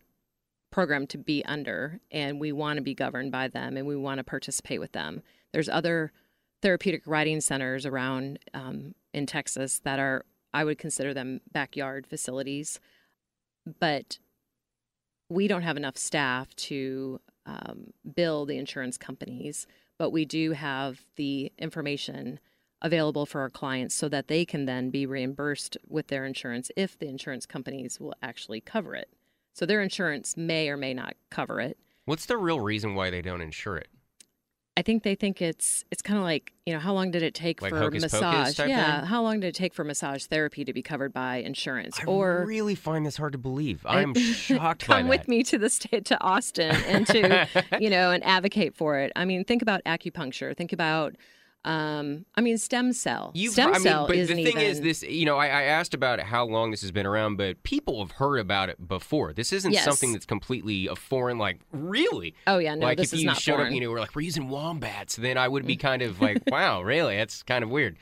program 0.72 1.06
to 1.06 1.18
be 1.18 1.44
under 1.44 2.00
and 2.10 2.40
we 2.40 2.50
want 2.50 2.76
to 2.76 2.82
be 2.82 2.94
governed 2.94 3.30
by 3.30 3.46
them 3.46 3.76
and 3.76 3.86
we 3.86 3.96
want 3.96 4.18
to 4.18 4.24
participate 4.24 4.80
with 4.80 4.92
them 4.92 5.22
there's 5.52 5.68
other 5.68 6.12
therapeutic 6.62 7.02
riding 7.06 7.40
centers 7.40 7.86
around 7.86 8.38
um, 8.54 8.94
in 9.14 9.26
texas 9.26 9.78
that 9.84 10.00
are 10.00 10.24
i 10.52 10.64
would 10.64 10.78
consider 10.78 11.14
them 11.14 11.40
backyard 11.52 12.06
facilities 12.06 12.80
but 13.78 14.18
we 15.28 15.46
don't 15.46 15.62
have 15.62 15.76
enough 15.76 15.96
staff 15.96 16.52
to 16.56 17.20
um, 17.46 17.92
bill 18.14 18.44
the 18.44 18.58
insurance 18.58 18.98
companies 18.98 19.66
but 19.98 20.10
we 20.10 20.24
do 20.24 20.52
have 20.52 21.02
the 21.16 21.52
information 21.58 22.40
available 22.82 23.24
for 23.24 23.40
our 23.40 23.50
clients 23.50 23.94
so 23.94 24.08
that 24.08 24.28
they 24.28 24.44
can 24.44 24.66
then 24.66 24.90
be 24.90 25.06
reimbursed 25.06 25.76
with 25.88 26.08
their 26.08 26.26
insurance 26.26 26.70
if 26.76 26.98
the 26.98 27.06
insurance 27.06 27.46
companies 27.46 28.00
will 28.00 28.14
actually 28.20 28.60
cover 28.60 28.94
it. 28.94 29.08
So 29.52 29.66
their 29.66 29.82
insurance 29.82 30.36
may 30.36 30.68
or 30.68 30.76
may 30.76 30.94
not 30.94 31.14
cover 31.30 31.60
it. 31.60 31.78
What's 32.04 32.26
the 32.26 32.36
real 32.36 32.60
reason 32.60 32.94
why 32.94 33.10
they 33.10 33.22
don't 33.22 33.40
insure 33.42 33.76
it? 33.76 33.88
I 34.74 34.80
think 34.80 35.02
they 35.02 35.14
think 35.14 35.42
it's 35.42 35.84
it's 35.90 36.00
kind 36.00 36.16
of 36.18 36.24
like 36.24 36.54
you 36.64 36.72
know 36.72 36.78
how 36.78 36.94
long 36.94 37.10
did 37.10 37.22
it 37.22 37.34
take 37.34 37.60
Like 37.60 37.72
for 37.72 37.90
massage? 37.90 38.58
yeah, 38.58 39.00
thing? 39.00 39.06
how 39.06 39.22
long 39.22 39.40
did 39.40 39.48
it 39.48 39.54
take 39.54 39.74
for 39.74 39.84
massage 39.84 40.24
therapy 40.24 40.64
to 40.64 40.72
be 40.72 40.80
covered 40.80 41.12
by 41.12 41.36
insurance? 41.36 42.00
I 42.00 42.04
or 42.04 42.44
really 42.46 42.74
find 42.74 43.04
this 43.04 43.18
hard 43.18 43.32
to 43.32 43.38
believe. 43.38 43.84
I- 43.84 44.00
I'm 44.00 44.14
shocked 44.14 44.86
by 44.88 45.00
come 45.00 45.08
with 45.08 45.28
me 45.28 45.42
to 45.44 45.58
the 45.58 45.68
state 45.68 46.06
to 46.06 46.20
Austin 46.22 46.74
and 46.86 47.06
to 47.08 47.46
you 47.80 47.90
know 47.90 48.12
and 48.12 48.24
advocate 48.24 48.74
for 48.74 48.98
it. 48.98 49.12
I 49.14 49.26
mean, 49.26 49.44
think 49.44 49.60
about 49.60 49.84
acupuncture. 49.84 50.56
Think 50.56 50.72
about 50.72 51.16
um, 51.64 52.24
I 52.34 52.40
mean, 52.40 52.58
stem 52.58 52.92
cell. 52.92 53.30
You've, 53.34 53.52
stem 53.52 53.68
I 53.70 53.72
mean, 53.74 53.82
cell 53.82 54.06
but 54.06 54.16
the 54.16 54.26
thing 54.26 54.38
even, 54.40 54.58
is, 54.62 54.80
this 54.80 55.02
you 55.02 55.24
know, 55.24 55.36
I, 55.36 55.46
I 55.46 55.62
asked 55.62 55.94
about 55.94 56.18
how 56.20 56.44
long 56.44 56.70
this 56.72 56.80
has 56.82 56.90
been 56.90 57.06
around, 57.06 57.36
but 57.36 57.62
people 57.62 58.00
have 58.00 58.12
heard 58.12 58.38
about 58.38 58.68
it 58.68 58.88
before. 58.88 59.32
This 59.32 59.52
isn't 59.52 59.72
Yes. 59.72 59.84
something 59.84 60.12
that's 60.12 60.26
completely 60.26 60.86
a 60.88 60.96
foreign. 60.96 61.38
Like, 61.38 61.60
really? 61.70 62.34
Oh 62.46 62.58
yeah, 62.58 62.74
no, 62.74 62.86
like 62.86 62.98
this 62.98 63.08
if 63.12 63.14
is 63.14 63.20
you 63.20 63.26
not 63.26 63.36
showed 63.36 63.54
foreign. 63.56 63.68
up, 63.68 63.74
you 63.74 63.80
know, 63.80 63.90
we're 63.90 64.00
like, 64.00 64.14
we're 64.16 64.22
using 64.22 64.48
wombats, 64.48 65.16
then 65.16 65.38
I 65.38 65.46
would 65.46 65.66
be 65.66 65.76
kind 65.76 66.02
of 66.02 66.20
like, 66.20 66.42
wow, 66.50 66.82
really? 66.82 67.16
That's 67.16 67.42
kind 67.44 67.62
of 67.62 67.70
weird. 67.70 67.96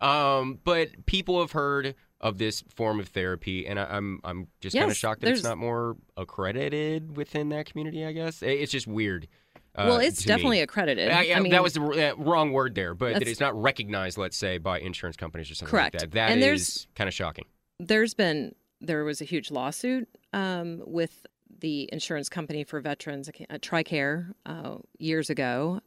Um, 0.00 0.58
but 0.64 1.06
people 1.06 1.40
have 1.40 1.52
heard 1.52 1.94
of 2.20 2.38
this 2.38 2.62
form 2.74 3.00
of 3.00 3.08
therapy, 3.08 3.66
and 3.66 3.78
I, 3.80 3.84
I'm 3.84 4.20
I'm 4.24 4.48
just 4.60 4.76
kind 4.76 4.90
of 4.90 4.96
shocked 4.96 5.20
that 5.22 5.30
it's 5.30 5.42
not 5.42 5.58
more 5.58 5.96
accredited 6.16 7.16
within 7.16 7.48
that 7.50 7.66
community. 7.66 8.04
I 8.04 8.12
guess 8.12 8.42
It- 8.42 8.48
it's 8.60 8.72
just 8.72 8.86
weird. 8.86 9.28
Uh, 9.76 9.84
well, 9.88 9.98
it's 9.98 10.22
to 10.22 10.28
me. 10.28 10.34
definitely 10.34 10.60
accredited. 10.60 11.10
I, 11.10 11.32
I- 11.34 11.40
mean, 11.40 11.52
that 11.52 11.62
was 11.62 11.74
the 11.74 12.12
uh, 12.12 12.14
wrong 12.16 12.52
word 12.52 12.74
there, 12.74 12.94
but 12.94 13.14
that 13.14 13.28
it's 13.28 13.40
not 13.40 13.60
recognized, 13.60 14.16
let's 14.16 14.36
say, 14.36 14.58
by 14.58 14.80
insurance 14.80 15.16
companies 15.16 15.50
or 15.50 15.54
something 15.54 15.70
Correct. 15.70 15.94
like 15.94 16.00
that. 16.00 16.10
That 16.12 16.30
And 16.30 16.42
is 16.42 16.86
kind 16.94 17.08
of 17.08 17.14
shocking. 17.14 17.44
there's 17.78 18.14
been 18.14 18.54
there 18.80 19.04
was 19.04 19.20
a 19.20 19.24
huge 19.24 19.50
lawsuit 19.50 20.08
um, 20.32 20.82
with 20.86 21.26
the 21.60 21.88
insurance 21.92 22.28
company 22.28 22.64
for 22.64 22.80
veterans, 22.80 23.28
uh, 23.28 23.58
TRICARE, 23.58 24.32
uh, 24.46 24.76
years 24.98 25.30
ago. 25.30 25.80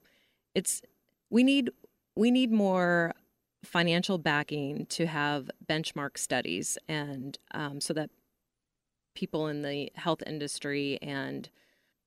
It's 0.55 0.81
we 1.29 1.43
need 1.43 1.69
we 2.15 2.31
need 2.31 2.51
more 2.51 3.13
financial 3.63 4.17
backing 4.17 4.85
to 4.87 5.05
have 5.05 5.49
benchmark 5.67 6.17
studies, 6.17 6.77
and 6.87 7.37
um, 7.51 7.81
so 7.81 7.93
that 7.93 8.09
people 9.15 9.47
in 9.47 9.61
the 9.63 9.91
health 9.95 10.23
industry 10.25 10.97
and 11.01 11.49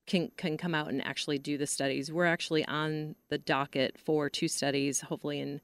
can 0.07 0.31
can 0.37 0.57
come 0.57 0.75
out 0.75 0.89
and 0.89 1.05
actually 1.05 1.39
do 1.39 1.57
the 1.57 1.67
studies. 1.67 2.11
We're 2.11 2.27
actually 2.27 2.65
on 2.67 3.17
the 3.29 3.39
docket 3.39 3.99
for 3.99 4.29
two 4.29 4.49
studies, 4.49 5.03
hopefully 5.03 5.41
in 5.41 5.61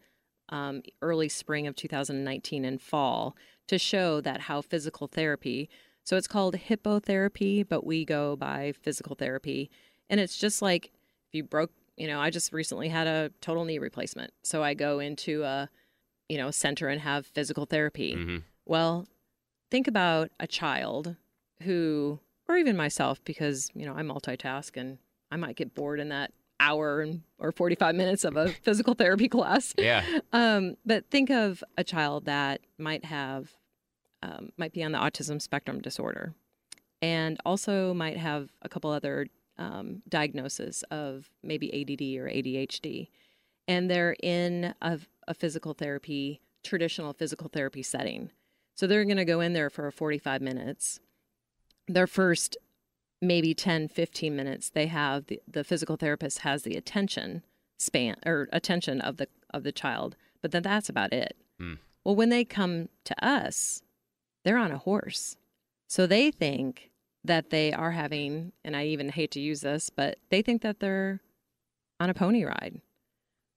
um, 0.50 0.82
early 1.02 1.28
spring 1.28 1.66
of 1.66 1.76
2019 1.76 2.64
and 2.64 2.80
fall 2.80 3.36
to 3.66 3.78
show 3.78 4.20
that 4.22 4.42
how 4.42 4.62
physical 4.62 5.06
therapy 5.06 5.68
so 6.08 6.16
it's 6.16 6.26
called 6.26 6.54
hippotherapy 6.56 7.68
but 7.68 7.84
we 7.84 8.06
go 8.06 8.34
by 8.34 8.72
physical 8.80 9.14
therapy. 9.14 9.70
And 10.08 10.18
it's 10.18 10.38
just 10.38 10.62
like 10.62 10.86
if 10.86 11.34
you 11.34 11.44
broke 11.44 11.70
you 11.98 12.06
know 12.06 12.18
i 12.18 12.30
just 12.30 12.50
recently 12.50 12.88
had 12.88 13.06
a 13.06 13.30
total 13.42 13.66
knee 13.66 13.78
replacement. 13.78 14.32
So 14.42 14.62
i 14.62 14.72
go 14.72 15.00
into 15.00 15.42
a 15.42 15.68
you 16.30 16.38
know 16.38 16.50
center 16.50 16.88
and 16.88 17.02
have 17.02 17.26
physical 17.26 17.66
therapy. 17.66 18.14
Hmm 18.14 18.38
well 18.64 19.06
think 19.70 19.86
about 19.86 20.30
a 20.40 20.46
child 20.46 21.16
who 21.64 22.20
or 22.48 22.56
even 22.56 22.76
myself 22.76 23.22
because 23.24 23.70
you 23.74 23.84
know 23.86 23.94
i 23.94 24.02
multitask 24.02 24.76
and 24.76 24.98
i 25.30 25.36
might 25.36 25.56
get 25.56 25.74
bored 25.74 26.00
in 26.00 26.08
that 26.08 26.32
hour 26.60 27.00
and, 27.02 27.22
or 27.38 27.52
45 27.52 27.94
minutes 27.94 28.24
of 28.24 28.36
a 28.36 28.48
physical 28.62 28.94
therapy 28.94 29.28
class 29.28 29.74
Yeah. 29.78 30.04
um, 30.32 30.76
but 30.84 31.08
think 31.10 31.30
of 31.30 31.62
a 31.76 31.84
child 31.84 32.24
that 32.24 32.62
might 32.78 33.04
have, 33.04 33.52
um, 34.24 34.50
might 34.56 34.72
be 34.72 34.82
on 34.82 34.90
the 34.90 34.98
autism 34.98 35.40
spectrum 35.40 35.80
disorder, 35.80 36.34
and 37.00 37.38
also 37.46 37.94
might 37.94 38.16
have 38.16 38.50
a 38.62 38.68
couple 38.68 38.90
other 38.90 39.28
um, 39.56 40.02
diagnoses 40.08 40.82
of 40.90 41.30
maybe 41.44 41.68
ADD 41.72 42.20
or 42.20 42.28
ADHD, 42.28 43.06
and 43.68 43.88
they're 43.88 44.16
in 44.20 44.74
a, 44.82 44.98
a 45.28 45.34
physical 45.34 45.74
therapy, 45.74 46.40
traditional 46.64 47.12
physical 47.12 47.48
therapy 47.48 47.84
setting. 47.84 48.30
So 48.74 48.88
they're 48.88 49.04
going 49.04 49.16
to 49.18 49.24
go 49.24 49.40
in 49.40 49.52
there 49.52 49.70
for 49.70 49.88
45 49.92 50.42
minutes. 50.42 50.98
Their 51.88 52.06
first 52.06 52.56
maybe 53.20 53.54
10, 53.54 53.88
15 53.88 54.36
minutes, 54.36 54.70
they 54.70 54.86
have 54.86 55.26
the, 55.26 55.40
the 55.48 55.64
physical 55.64 55.96
therapist 55.96 56.40
has 56.40 56.62
the 56.62 56.76
attention 56.76 57.42
span 57.78 58.16
or 58.26 58.48
attention 58.52 59.00
of 59.00 59.16
the 59.16 59.28
of 59.54 59.62
the 59.62 59.72
child 59.72 60.16
but 60.42 60.50
then 60.50 60.62
that's 60.62 60.88
about 60.88 61.12
it. 61.12 61.36
Hmm. 61.58 61.74
well 62.04 62.16
when 62.16 62.28
they 62.28 62.44
come 62.44 62.88
to 63.04 63.24
us 63.24 63.82
they're 64.44 64.58
on 64.58 64.72
a 64.72 64.78
horse. 64.78 65.36
So 65.88 66.06
they 66.06 66.30
think 66.30 66.90
that 67.24 67.50
they 67.50 67.72
are 67.72 67.92
having 67.92 68.52
and 68.64 68.76
i 68.76 68.84
even 68.86 69.10
hate 69.10 69.30
to 69.32 69.40
use 69.40 69.60
this 69.60 69.90
but 69.90 70.18
they 70.30 70.42
think 70.42 70.62
that 70.62 70.80
they're 70.80 71.20
on 72.00 72.10
a 72.10 72.14
pony 72.14 72.44
ride. 72.44 72.80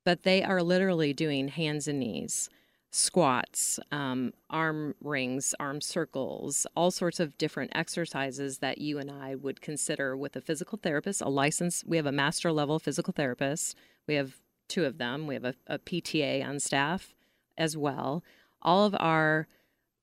But 0.04 0.24
they 0.24 0.44
are 0.44 0.64
literally 0.64 1.14
doing 1.14 1.48
hands 1.48 1.88
and 1.88 2.00
knees 2.00 2.50
squats 2.92 3.80
um, 3.92 4.34
arm 4.50 4.94
rings 5.02 5.56
arm 5.60 5.80
circles 5.80 6.68
all 6.76 6.92
sorts 6.92 7.20
of 7.20 7.38
different 7.38 7.72
exercises 7.74 8.58
that 8.58 8.80
you 8.80 9.00
and 9.00 9.10
i 9.10 9.34
would 9.34 9.62
consider 9.62 10.16
with 10.16 10.36
a 10.36 10.42
physical 10.42 10.78
therapist 10.78 11.22
a 11.22 11.30
license 11.30 11.84
we 11.88 11.96
have 11.96 12.06
a 12.06 12.12
master 12.12 12.52
level 12.52 12.80
physical 12.80 13.14
therapist 13.14 13.78
we 14.08 14.16
have 14.16 14.36
two 14.72 14.86
of 14.86 14.98
them. 14.98 15.28
We 15.28 15.36
have 15.36 15.46
a, 15.46 15.54
a 15.68 15.80
PTA 15.80 16.48
on 16.48 16.60
staff 16.60 17.14
as 17.58 17.76
well. 17.76 18.24
All 18.62 18.86
of 18.86 18.96
our 18.98 19.48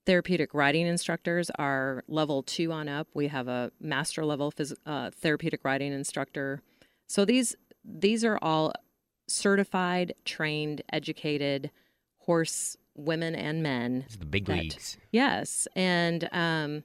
therapeutic 0.04 0.52
riding 0.52 0.86
instructors 0.86 1.50
are 1.58 2.04
level 2.06 2.42
two 2.42 2.70
on 2.70 2.88
up. 2.88 3.08
We 3.14 3.28
have 3.28 3.48
a 3.48 3.72
master 3.80 4.24
level 4.24 4.52
phys- 4.52 4.76
uh, 4.86 5.10
therapeutic 5.10 5.64
riding 5.64 5.92
instructor. 5.92 6.62
So 7.08 7.24
these 7.24 7.56
these 7.82 8.24
are 8.24 8.38
all 8.42 8.72
certified, 9.26 10.14
trained, 10.24 10.82
educated 10.92 11.70
horse 12.28 12.76
women 12.94 13.34
and 13.34 13.62
men 13.62 14.02
It's 14.06 14.16
the 14.16 14.26
big 14.26 14.44
That- 14.46 14.58
leagues. 14.58 14.98
Yes, 15.12 15.66
and 15.74 16.28
um, 16.30 16.84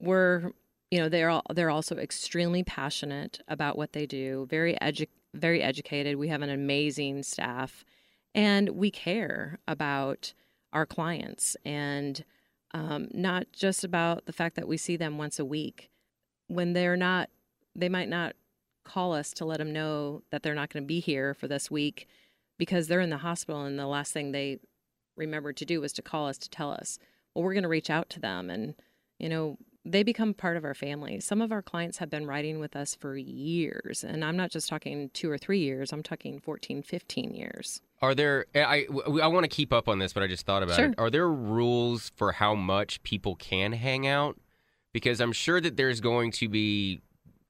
we're 0.00 0.50
you 0.90 0.98
know 1.00 1.08
they're 1.08 1.30
all, 1.30 1.42
they're 1.54 1.70
also 1.70 1.96
extremely 1.96 2.62
passionate 2.64 3.40
about 3.48 3.78
what 3.78 3.92
they 3.92 4.04
do. 4.06 4.46
Very 4.50 4.74
edu- 4.82 5.08
very 5.32 5.62
educated. 5.62 6.16
We 6.16 6.28
have 6.28 6.42
an 6.42 6.50
amazing 6.50 7.22
staff, 7.22 7.84
and 8.34 8.70
we 8.70 8.90
care 8.90 9.58
about 9.68 10.34
our 10.72 10.86
clients 10.86 11.56
and 11.64 12.24
um, 12.72 13.06
not 13.12 13.46
just 13.52 13.84
about 13.84 14.26
the 14.26 14.32
fact 14.32 14.56
that 14.56 14.66
we 14.66 14.76
see 14.76 14.96
them 14.96 15.18
once 15.18 15.38
a 15.38 15.44
week. 15.44 15.88
When 16.48 16.72
they're 16.72 16.96
not, 16.96 17.30
they 17.76 17.88
might 17.88 18.08
not 18.08 18.34
call 18.84 19.14
us 19.14 19.32
to 19.34 19.44
let 19.44 19.58
them 19.58 19.72
know 19.72 20.22
that 20.30 20.42
they're 20.42 20.54
not 20.54 20.70
going 20.70 20.82
to 20.82 20.86
be 20.86 21.00
here 21.00 21.32
for 21.32 21.46
this 21.48 21.70
week 21.70 22.08
because 22.58 22.88
they're 22.88 23.00
in 23.00 23.10
the 23.10 23.18
hospital 23.18 23.62
and 23.64 23.78
the 23.78 23.86
last 23.86 24.12
thing 24.12 24.32
they 24.32 24.58
remembered 25.16 25.56
to 25.56 25.64
do 25.64 25.80
was 25.80 25.92
to 25.92 26.02
call 26.02 26.26
us 26.28 26.38
to 26.38 26.50
tell 26.50 26.70
us 26.70 26.98
well 27.34 27.44
we're 27.44 27.54
going 27.54 27.62
to 27.62 27.68
reach 27.68 27.90
out 27.90 28.10
to 28.10 28.20
them 28.20 28.50
and 28.50 28.74
you 29.18 29.28
know 29.28 29.56
they 29.86 30.02
become 30.02 30.34
part 30.34 30.56
of 30.56 30.64
our 30.64 30.74
family 30.74 31.20
some 31.20 31.40
of 31.40 31.52
our 31.52 31.62
clients 31.62 31.98
have 31.98 32.10
been 32.10 32.26
riding 32.26 32.58
with 32.58 32.74
us 32.74 32.94
for 32.96 33.16
years 33.16 34.02
and 34.02 34.24
i'm 34.24 34.36
not 34.36 34.50
just 34.50 34.68
talking 34.68 35.10
two 35.14 35.30
or 35.30 35.38
three 35.38 35.60
years 35.60 35.92
i'm 35.92 36.02
talking 36.02 36.40
14 36.40 36.82
15 36.82 37.32
years 37.34 37.80
Are 38.02 38.14
there? 38.14 38.46
Eh, 38.54 38.62
I 38.62 38.86
I, 39.06 39.10
I 39.22 39.26
want 39.28 39.44
to 39.44 39.48
keep 39.48 39.72
up 39.72 39.88
on 39.88 39.98
this, 39.98 40.12
but 40.12 40.22
I 40.22 40.26
just 40.26 40.44
thought 40.46 40.62
about 40.62 40.76
Sure. 40.76 40.86
it. 40.86 40.94
Are 40.98 41.10
there 41.10 41.28
rules 41.28 42.10
for 42.16 42.32
how 42.32 42.54
much 42.54 43.02
people 43.02 43.34
can 43.36 43.72
hang 43.72 44.06
out? 44.06 44.36
Because 44.92 45.20
I'm 45.20 45.32
sure 45.32 45.60
that 45.60 45.76
there's 45.76 46.00
going 46.00 46.30
to 46.32 46.48
be 46.48 47.00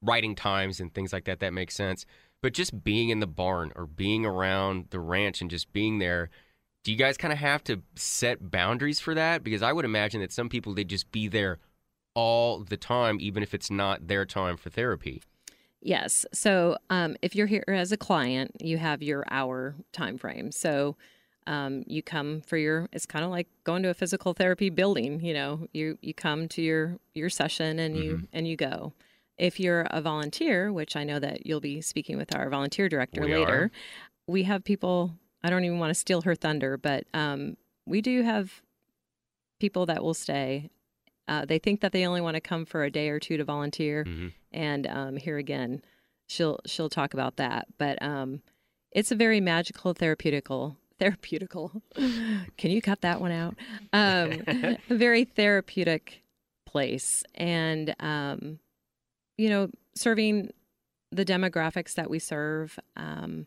writing 0.03 0.35
times 0.35 0.81
and 0.81 0.93
things 0.95 1.13
like 1.13 1.25
that. 1.25 1.41
That 1.41 1.53
makes 1.53 1.75
sense. 1.75 2.05
But 2.45 2.53
just 2.53 2.85
being 2.85 3.09
in 3.09 3.21
the 3.21 3.27
barn 3.27 3.73
or 3.75 3.87
being 3.87 4.27
around 4.27 4.89
the 4.91 5.01
ranch 5.01 5.41
and 5.41 5.51
just 5.51 5.73
being 5.73 5.99
there, 5.99 6.29
do 6.83 6.93
you 6.93 6.99
guys 6.99 7.17
kind 7.17 7.33
of 7.33 7.39
have 7.39 7.65
to 7.65 7.81
set 7.95 8.51
boundaries 8.51 9.01
for 9.01 9.15
that? 9.15 9.43
Because 9.43 9.63
I 9.63 9.73
would 9.73 9.87
imagine 9.87 10.21
that 10.21 10.31
some 10.31 10.51
people 10.51 10.75
they 10.75 10.85
just 10.85 11.11
be 11.11 11.27
there 11.27 11.59
all 12.13 12.59
the 12.59 12.77
time, 12.77 13.17
even 13.19 13.43
if 13.43 13.55
it's 13.55 13.71
not 13.71 14.09
their 14.09 14.27
time 14.27 14.59
for 14.59 14.69
therapy. 14.69 15.23
Yes. 15.81 16.27
So 16.35 16.77
um, 16.91 17.17
if 17.23 17.35
you're 17.35 17.47
here 17.47 17.65
as 17.67 17.93
a 17.93 17.97
client, 17.97 18.51
you 18.61 18.77
have 18.77 19.03
your 19.03 19.25
hour 19.31 19.77
time 19.93 20.19
frame. 20.19 20.53
So 20.53 20.97
um, 21.47 21.83
you 21.87 22.03
come 22.03 22.43
for 22.43 22.59
your. 22.59 22.91
It's 22.93 23.07
kind 23.07 23.25
of 23.25 23.31
like 23.31 23.49
going 23.65 23.83
to 23.85 23.89
a 23.89 23.95
physical 23.95 24.35
therapy 24.35 24.69
building. 24.69 25.25
You 25.25 25.33
know, 25.33 25.69
you 25.73 25.97
you 26.03 26.13
come 26.13 26.49
to 26.49 26.61
your 26.61 26.99
your 27.15 27.31
session 27.31 27.79
and 27.79 27.97
you 27.97 28.29
and 28.35 28.47
you 28.47 28.57
go. 28.57 28.93
If 29.39 29.59
you're 29.59 29.83
a 29.91 30.01
volunteer, 30.01 30.73
which 30.73 30.97
I 30.97 31.05
know 31.05 31.19
that 31.19 31.47
you'll 31.47 31.61
be 31.61 31.81
speaking 31.81 32.17
with 32.17 32.35
our 32.35 32.49
volunteer 32.49 32.89
director 32.89 33.23
We 33.23 33.33
later, 33.33 33.65
are. 33.65 33.71
we 34.27 34.45
have 34.45 34.65
people. 34.65 35.15
I 35.43 35.51
don't 35.51 35.65
even 35.65 35.79
want 35.79 35.91
to 35.91 35.95
steal 35.95 36.23
her 36.23 36.35
thunder, 36.35 36.77
but 36.77 37.05
um, 37.13 37.57
we 37.87 38.01
do 38.01 38.23
have 38.23 38.63
people 39.61 39.87
that 39.87 40.03
will 40.03 40.15
stay. 40.15 40.71
Uh, 41.27 41.45
they 41.45 41.59
think 41.59 41.81
that 41.81 41.93
they 41.93 42.07
only 42.07 42.21
want 42.21 42.35
to 42.35 42.41
come 42.41 42.65
for 42.65 42.85
a 42.85 42.91
day 42.91 43.09
or 43.09 43.19
two 43.19 43.37
to 43.37 43.45
volunteer 43.45 44.05
hmm 44.05 44.29
and 44.53 44.87
um, 44.87 45.17
here 45.17 45.37
again 45.37 45.83
she'll 46.29 46.61
she'll 46.65 46.89
talk 46.89 47.13
about 47.13 47.37
that 47.37 47.67
but 47.77 48.01
um, 48.01 48.41
it's 48.93 49.11
a 49.11 49.17
very 49.17 49.41
magical 49.41 49.93
therapeutical 49.95 50.77
therapeutical. 51.01 51.83
Can 52.57 52.71
you 52.71 52.81
cut 52.81 53.01
that 53.01 53.21
one 53.21 53.33
out? 53.33 53.57
Um, 53.93 54.43
a 54.47 54.79
very 54.95 55.25
therapeutic 55.25 56.23
place, 56.67 57.23
and 57.35 57.95
um, 58.01 58.59
you 59.37 59.49
know, 59.49 59.71
serving 59.95 60.51
the 61.11 61.25
demographics 61.25 61.95
that 61.95 62.11
we 62.11 62.19
serve. 62.19 62.79
Um, 62.97 63.47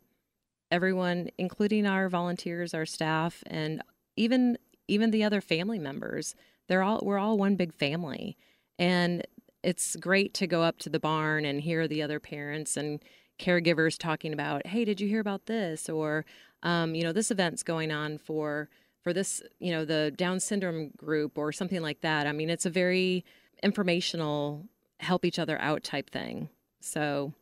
everyone, 0.72 1.30
including 1.38 1.86
our 1.86 2.10
volunteers, 2.10 2.74
our 2.74 2.86
staff, 2.86 3.44
and 3.48 3.82
even 4.16 4.58
even 4.88 5.12
the 5.12 5.24
other 5.24 5.42
family 5.42 5.80
members. 5.80 6.36
They're 6.68 6.84
all 6.84 7.02
we're 7.04 7.20
all 7.20 7.38
one 7.38 7.56
big 7.56 7.74
family, 7.74 8.38
and 8.78 9.26
it's 9.64 9.96
great 9.96 10.34
to 10.36 10.48
go 10.48 10.64
up 10.64 10.78
to 10.80 10.90
the 10.90 11.00
barn 11.00 11.46
and 11.46 11.62
hear 11.62 11.88
the 11.88 12.02
other 12.02 12.20
parents 12.20 12.78
and 12.78 13.02
caregivers 13.40 13.98
talking 13.98 14.34
about, 14.34 14.68
"Hey, 14.68 14.86
did 14.86 15.00
you 15.02 15.08
hear 15.08 15.22
about 15.22 15.46
this?" 15.46 15.90
or 15.90 16.26
um, 16.64 16.96
you 16.96 17.04
know, 17.04 17.12
this 17.14 17.32
event's 17.32 17.64
going 17.64 17.92
on 17.92 18.18
for 18.18 18.70
for 19.04 19.14
this, 19.14 19.42
you 19.60 19.72
know, 19.72 19.86
the 19.86 20.12
Down 20.18 20.40
syndrome 20.40 20.92
group 20.98 21.38
or 21.38 21.52
something 21.52 21.82
like 21.82 22.02
that. 22.02 22.28
I 22.28 22.34
mean, 22.34 22.50
it's 22.50 22.66
a 22.66 22.70
very 22.70 23.24
informational, 23.64 24.66
help 25.00 25.26
each 25.26 25.40
other 25.40 25.60
out 25.60 25.84
type 25.84 26.10
thing. 26.10 26.50
So 26.80 27.34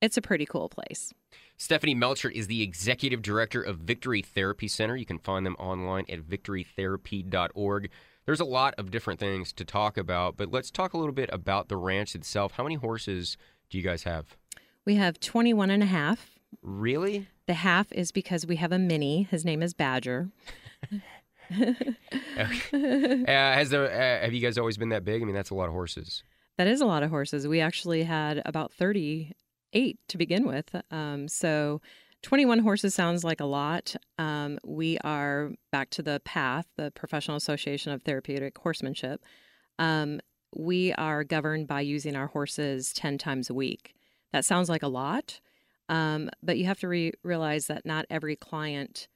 it's 0.00 0.16
a 0.16 0.22
pretty 0.22 0.46
cool 0.46 0.68
place. 0.68 1.12
Stephanie 1.56 1.94
Melchert 1.94 2.32
is 2.32 2.46
the 2.46 2.62
executive 2.62 3.20
director 3.20 3.62
of 3.62 3.78
Victory 3.78 4.22
Therapy 4.22 4.66
Center. 4.66 4.96
You 4.96 5.04
can 5.04 5.18
find 5.18 5.44
them 5.44 5.56
online 5.58 6.06
at 6.08 6.22
victorytherapy.org. 6.22 7.90
There's 8.24 8.40
a 8.40 8.44
lot 8.44 8.74
of 8.78 8.90
different 8.90 9.20
things 9.20 9.52
to 9.54 9.64
talk 9.64 9.96
about, 9.96 10.36
but 10.36 10.50
let's 10.50 10.70
talk 10.70 10.94
a 10.94 10.98
little 10.98 11.12
bit 11.12 11.28
about 11.32 11.68
the 11.68 11.76
ranch 11.76 12.14
itself. 12.14 12.52
How 12.52 12.62
many 12.62 12.76
horses 12.76 13.36
do 13.68 13.76
you 13.76 13.84
guys 13.84 14.04
have? 14.04 14.36
We 14.84 14.96
have 14.96 15.20
21 15.20 15.70
and 15.70 15.82
a 15.82 15.86
half. 15.86 16.38
Really? 16.62 17.28
The 17.46 17.54
half 17.54 17.92
is 17.92 18.12
because 18.12 18.46
we 18.46 18.56
have 18.56 18.72
a 18.72 18.78
mini. 18.78 19.24
His 19.24 19.44
name 19.44 19.62
is 19.62 19.74
Badger. 19.74 20.30
uh, 20.92 21.64
has 23.22 23.70
there, 23.70 23.86
uh, 23.86 24.24
have 24.24 24.32
you 24.32 24.40
guys 24.40 24.56
always 24.56 24.76
been 24.76 24.90
that 24.90 25.04
big? 25.04 25.22
I 25.22 25.24
mean, 25.24 25.34
that's 25.34 25.50
a 25.50 25.54
lot 25.54 25.66
of 25.66 25.72
horses. 25.72 26.22
That 26.58 26.66
is 26.66 26.80
a 26.80 26.86
lot 26.86 27.02
of 27.02 27.10
horses. 27.10 27.48
We 27.48 27.60
actually 27.60 28.02
had 28.02 28.42
about 28.44 28.72
38 28.72 29.98
to 30.08 30.18
begin 30.18 30.46
with. 30.46 30.74
Um, 30.90 31.26
so 31.28 31.80
21 32.22 32.58
horses 32.58 32.94
sounds 32.94 33.24
like 33.24 33.40
a 33.40 33.46
lot. 33.46 33.96
Um, 34.18 34.58
we 34.64 34.98
are 34.98 35.52
back 35.72 35.90
to 35.90 36.02
the 36.02 36.20
PATH, 36.24 36.66
the 36.76 36.90
Professional 36.90 37.36
Association 37.36 37.92
of 37.92 38.02
Therapeutic 38.02 38.58
Horsemanship. 38.58 39.24
Um, 39.78 40.20
we 40.54 40.92
are 40.94 41.24
governed 41.24 41.66
by 41.66 41.80
using 41.80 42.16
our 42.16 42.26
horses 42.26 42.92
10 42.92 43.16
times 43.18 43.48
a 43.48 43.54
week. 43.54 43.94
That 44.32 44.44
sounds 44.44 44.68
like 44.68 44.82
a 44.82 44.88
lot, 44.88 45.40
um, 45.88 46.28
but 46.42 46.58
you 46.58 46.66
have 46.66 46.80
to 46.80 46.88
re- 46.88 47.12
realize 47.22 47.66
that 47.66 47.86
not 47.86 48.06
every 48.10 48.36
client 48.36 49.08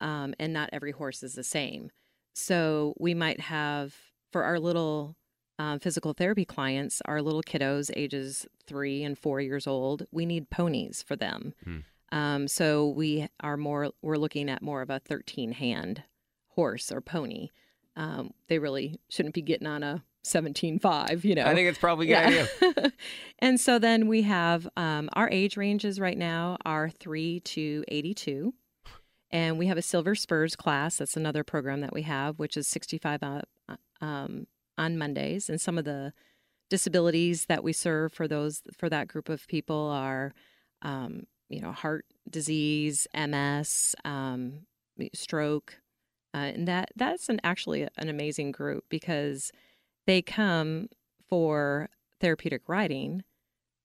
um, 0.00 0.34
and 0.38 0.52
not 0.52 0.70
every 0.72 0.92
horse 0.92 1.22
is 1.22 1.34
the 1.34 1.44
same. 1.44 1.90
So 2.34 2.94
we 2.98 3.14
might 3.14 3.40
have, 3.40 3.94
for 4.32 4.44
our 4.44 4.58
little 4.58 5.16
um, 5.58 5.78
physical 5.78 6.12
therapy 6.12 6.44
clients, 6.44 7.02
are 7.04 7.20
little 7.20 7.42
kiddos, 7.42 7.90
ages 7.96 8.46
three 8.66 9.02
and 9.02 9.18
four 9.18 9.40
years 9.40 9.66
old, 9.66 10.06
we 10.12 10.26
need 10.26 10.50
ponies 10.50 11.02
for 11.02 11.16
them. 11.16 11.54
Hmm. 11.64 11.78
Um, 12.10 12.48
so 12.48 12.88
we 12.88 13.28
are 13.40 13.56
more, 13.56 13.90
we're 14.00 14.16
looking 14.16 14.48
at 14.48 14.62
more 14.62 14.82
of 14.82 14.90
a 14.90 14.98
13 14.98 15.52
hand 15.52 16.04
horse 16.48 16.90
or 16.90 17.00
pony. 17.00 17.48
Um, 17.96 18.32
they 18.48 18.58
really 18.58 19.00
shouldn't 19.08 19.34
be 19.34 19.42
getting 19.42 19.66
on 19.66 19.82
a 19.82 20.04
17.5, 20.24 21.24
you 21.24 21.34
know. 21.34 21.44
I 21.44 21.54
think 21.54 21.68
it's 21.68 21.78
probably 21.78 22.12
a 22.12 22.30
good 22.30 22.48
idea. 22.62 22.92
and 23.38 23.60
so 23.60 23.78
then 23.78 24.08
we 24.08 24.22
have 24.22 24.68
um, 24.76 25.08
our 25.14 25.28
age 25.30 25.56
ranges 25.56 25.98
right 25.98 26.16
now 26.16 26.56
are 26.64 26.90
3 26.90 27.40
to 27.40 27.84
82. 27.88 28.54
And 29.30 29.58
we 29.58 29.66
have 29.66 29.76
a 29.76 29.82
Silver 29.82 30.14
Spurs 30.14 30.56
class. 30.56 30.96
That's 30.96 31.16
another 31.16 31.44
program 31.44 31.80
that 31.82 31.92
we 31.92 32.02
have, 32.02 32.38
which 32.38 32.56
is 32.56 32.66
65 32.66 33.22
up 33.22 33.48
um, 34.00 34.46
on 34.78 34.96
Mondays. 34.96 35.50
And 35.50 35.60
some 35.60 35.76
of 35.76 35.84
the 35.84 36.12
disabilities 36.70 37.46
that 37.46 37.64
we 37.64 37.72
serve 37.72 38.12
for 38.12 38.28
those 38.28 38.62
for 38.76 38.88
that 38.88 39.08
group 39.08 39.28
of 39.28 39.46
people 39.48 39.88
are, 39.90 40.32
um, 40.82 41.24
you 41.48 41.60
know, 41.60 41.72
heart 41.72 42.04
disease, 42.30 43.06
MS, 43.14 43.94
um, 44.04 44.60
stroke, 45.14 45.80
uh, 46.34 46.38
and 46.54 46.68
that 46.68 46.90
that's 46.96 47.28
an 47.28 47.40
actually 47.42 47.88
an 47.96 48.08
amazing 48.08 48.52
group 48.52 48.84
because 48.88 49.50
they 50.06 50.22
come 50.22 50.88
for 51.28 51.88
therapeutic 52.20 52.62
riding, 52.68 53.22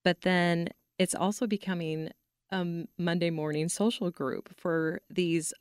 but 0.04 0.22
then 0.22 0.68
it's 0.98 1.14
also 1.14 1.46
becoming 1.46 2.10
a 2.50 2.86
Monday 2.98 3.30
morning 3.30 3.68
social 3.68 4.10
group 4.10 4.48
for 4.56 5.00
these 5.10 5.52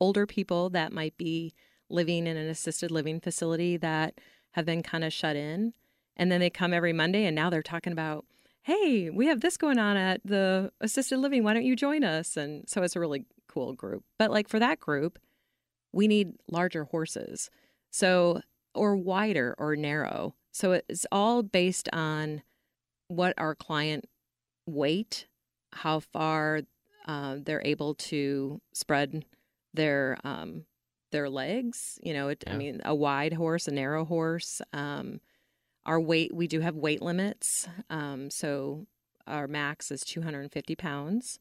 older 0.00 0.26
people 0.26 0.68
that 0.70 0.92
might 0.92 1.16
be 1.16 1.54
living 1.88 2.26
in 2.26 2.36
an 2.36 2.48
assisted 2.48 2.90
living 2.90 3.20
facility 3.20 3.76
that 3.76 4.18
have 4.52 4.64
been 4.64 4.82
kind 4.82 5.04
of 5.04 5.12
shut 5.12 5.36
in. 5.36 5.74
And 6.16 6.30
then 6.30 6.40
they 6.40 6.50
come 6.50 6.72
every 6.72 6.92
Monday 6.92 7.24
and 7.24 7.34
now 7.34 7.50
they're 7.50 7.62
talking 7.62 7.92
about, 7.92 8.26
hey, 8.62 9.10
we 9.10 9.26
have 9.26 9.40
this 9.40 9.56
going 9.56 9.78
on 9.78 9.96
at 9.96 10.20
the 10.24 10.70
assisted 10.80 11.18
living. 11.18 11.42
Why 11.42 11.54
don't 11.54 11.64
you 11.64 11.74
join 11.74 12.04
us? 12.04 12.36
And 12.36 12.68
so 12.68 12.82
it's 12.82 12.96
a 12.96 13.00
really 13.00 13.26
cool 13.48 13.72
group. 13.72 14.04
But 14.18 14.30
like 14.30 14.48
for 14.48 14.58
that 14.58 14.78
group, 14.78 15.18
we 15.92 16.06
need 16.06 16.34
larger 16.50 16.84
horses. 16.84 17.50
So, 17.90 18.40
or 18.74 18.96
wider 18.96 19.54
or 19.58 19.76
narrow. 19.76 20.34
So 20.52 20.72
it's 20.72 21.06
all 21.12 21.42
based 21.42 21.88
on 21.92 22.42
what 23.08 23.34
our 23.36 23.54
client 23.54 24.08
weight, 24.66 25.26
how 25.72 26.00
far 26.00 26.62
uh, 27.06 27.36
they're 27.40 27.62
able 27.64 27.94
to 27.94 28.60
spread 28.72 29.24
their 29.74 30.18
um, 30.24 30.64
their 31.12 31.30
legs. 31.30 31.98
You 32.02 32.12
know, 32.14 32.28
it, 32.28 32.44
Yeah. 32.46 32.54
I 32.54 32.56
mean, 32.56 32.80
a 32.84 32.94
wide 32.94 33.32
horse, 33.34 33.68
a 33.68 33.72
narrow 33.72 34.04
horse. 34.04 34.60
Um, 34.72 35.20
our 35.84 36.00
weight, 36.00 36.34
we 36.34 36.46
do 36.46 36.60
have 36.60 36.76
weight 36.76 37.02
limits. 37.02 37.68
Um, 37.90 38.30
so 38.30 38.86
our 39.26 39.46
max 39.46 39.90
is 39.90 40.02
250 40.02 40.74
pounds. 40.76 41.38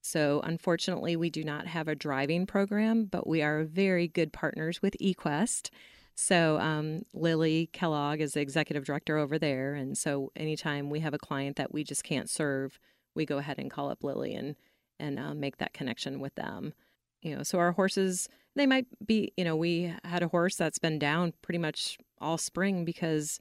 So 0.00 0.40
unfortunately, 0.44 1.16
we 1.16 1.30
do 1.30 1.44
not 1.44 1.66
have 1.66 1.88
a 1.88 1.94
driving 1.94 2.46
program, 2.46 3.06
but 3.06 3.26
we 3.26 3.40
are 3.42 3.64
very 3.64 4.06
good 4.06 4.32
partners 4.32 4.82
with 4.82 4.96
eQuest. 5.00 5.70
So 6.14 6.58
um, 6.60 7.02
Lily 7.12 7.70
Kellogg 7.72 8.20
is 8.20 8.34
the 8.34 8.40
executive 8.40 8.84
director 8.84 9.16
over 9.16 9.38
there, 9.38 9.74
and 9.74 9.98
so 9.98 10.30
anytime 10.36 10.88
we 10.90 11.00
have 11.00 11.14
a 11.14 11.18
client 11.18 11.56
that 11.56 11.72
we 11.72 11.82
just 11.82 12.04
can't 12.04 12.30
serve, 12.30 12.78
we 13.14 13.26
go 13.26 13.38
ahead 13.38 13.58
and 13.58 13.70
call 13.70 13.90
up 13.90 14.04
Lily 14.04 14.34
and 14.34 14.56
and 15.00 15.18
uh, 15.18 15.34
make 15.34 15.56
that 15.56 15.72
connection 15.72 16.20
with 16.20 16.34
them. 16.36 16.72
You 17.20 17.36
know, 17.36 17.42
so 17.42 17.58
our 17.58 17.72
horses 17.72 18.28
they 18.56 18.66
might 18.66 18.86
be. 19.04 19.32
You 19.36 19.44
know, 19.44 19.56
we 19.56 19.94
had 20.04 20.22
a 20.22 20.28
horse 20.28 20.56
that's 20.56 20.78
been 20.78 20.98
down 20.98 21.32
pretty 21.42 21.58
much 21.58 21.98
all 22.20 22.38
spring 22.38 22.84
because 22.84 23.38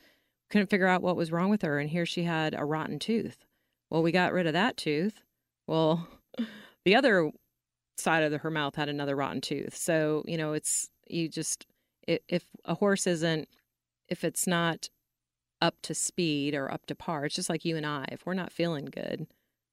couldn't 0.50 0.70
figure 0.70 0.88
out 0.88 1.02
what 1.02 1.16
was 1.16 1.32
wrong 1.32 1.50
with 1.50 1.62
her, 1.64 1.80
and 1.80 1.90
here 1.90 2.06
she 2.06 2.24
had 2.24 2.54
a 2.54 2.66
rotten 2.66 3.00
tooth. 3.00 3.46
Well, 3.90 4.04
we 4.04 4.12
got 4.12 4.34
rid 4.34 4.48
of 4.48 4.54
that 4.54 4.78
tooth. 4.78 5.22
Well, 5.68 6.08
the 6.86 6.96
other 6.96 7.32
side 7.98 8.24
of 8.24 8.32
the, 8.32 8.40
her 8.40 8.52
mouth 8.52 8.76
had 8.76 8.90
another 8.90 9.16
rotten 9.16 9.42
tooth. 9.42 9.76
So 9.76 10.24
you 10.26 10.38
know, 10.38 10.54
it's 10.54 10.90
you 11.08 11.30
just 11.30 11.66
i- 12.10 12.20
if 12.28 12.46
a 12.66 12.76
horse 12.76 13.06
isn't 13.08 13.48
if 14.10 14.24
it's 14.24 14.46
not 14.48 14.90
up 15.62 15.76
to 15.84 15.94
speed 15.94 16.54
or 16.56 16.72
up 16.72 16.86
to 16.88 16.96
par, 16.96 17.26
it's 17.26 17.36
just 17.36 17.50
like 17.50 17.64
you 17.66 17.78
and 17.78 17.86
I. 17.86 18.06
If 18.12 18.26
we're 18.26 18.34
not 18.34 18.52
feeling 18.52 18.86
good, 18.86 19.28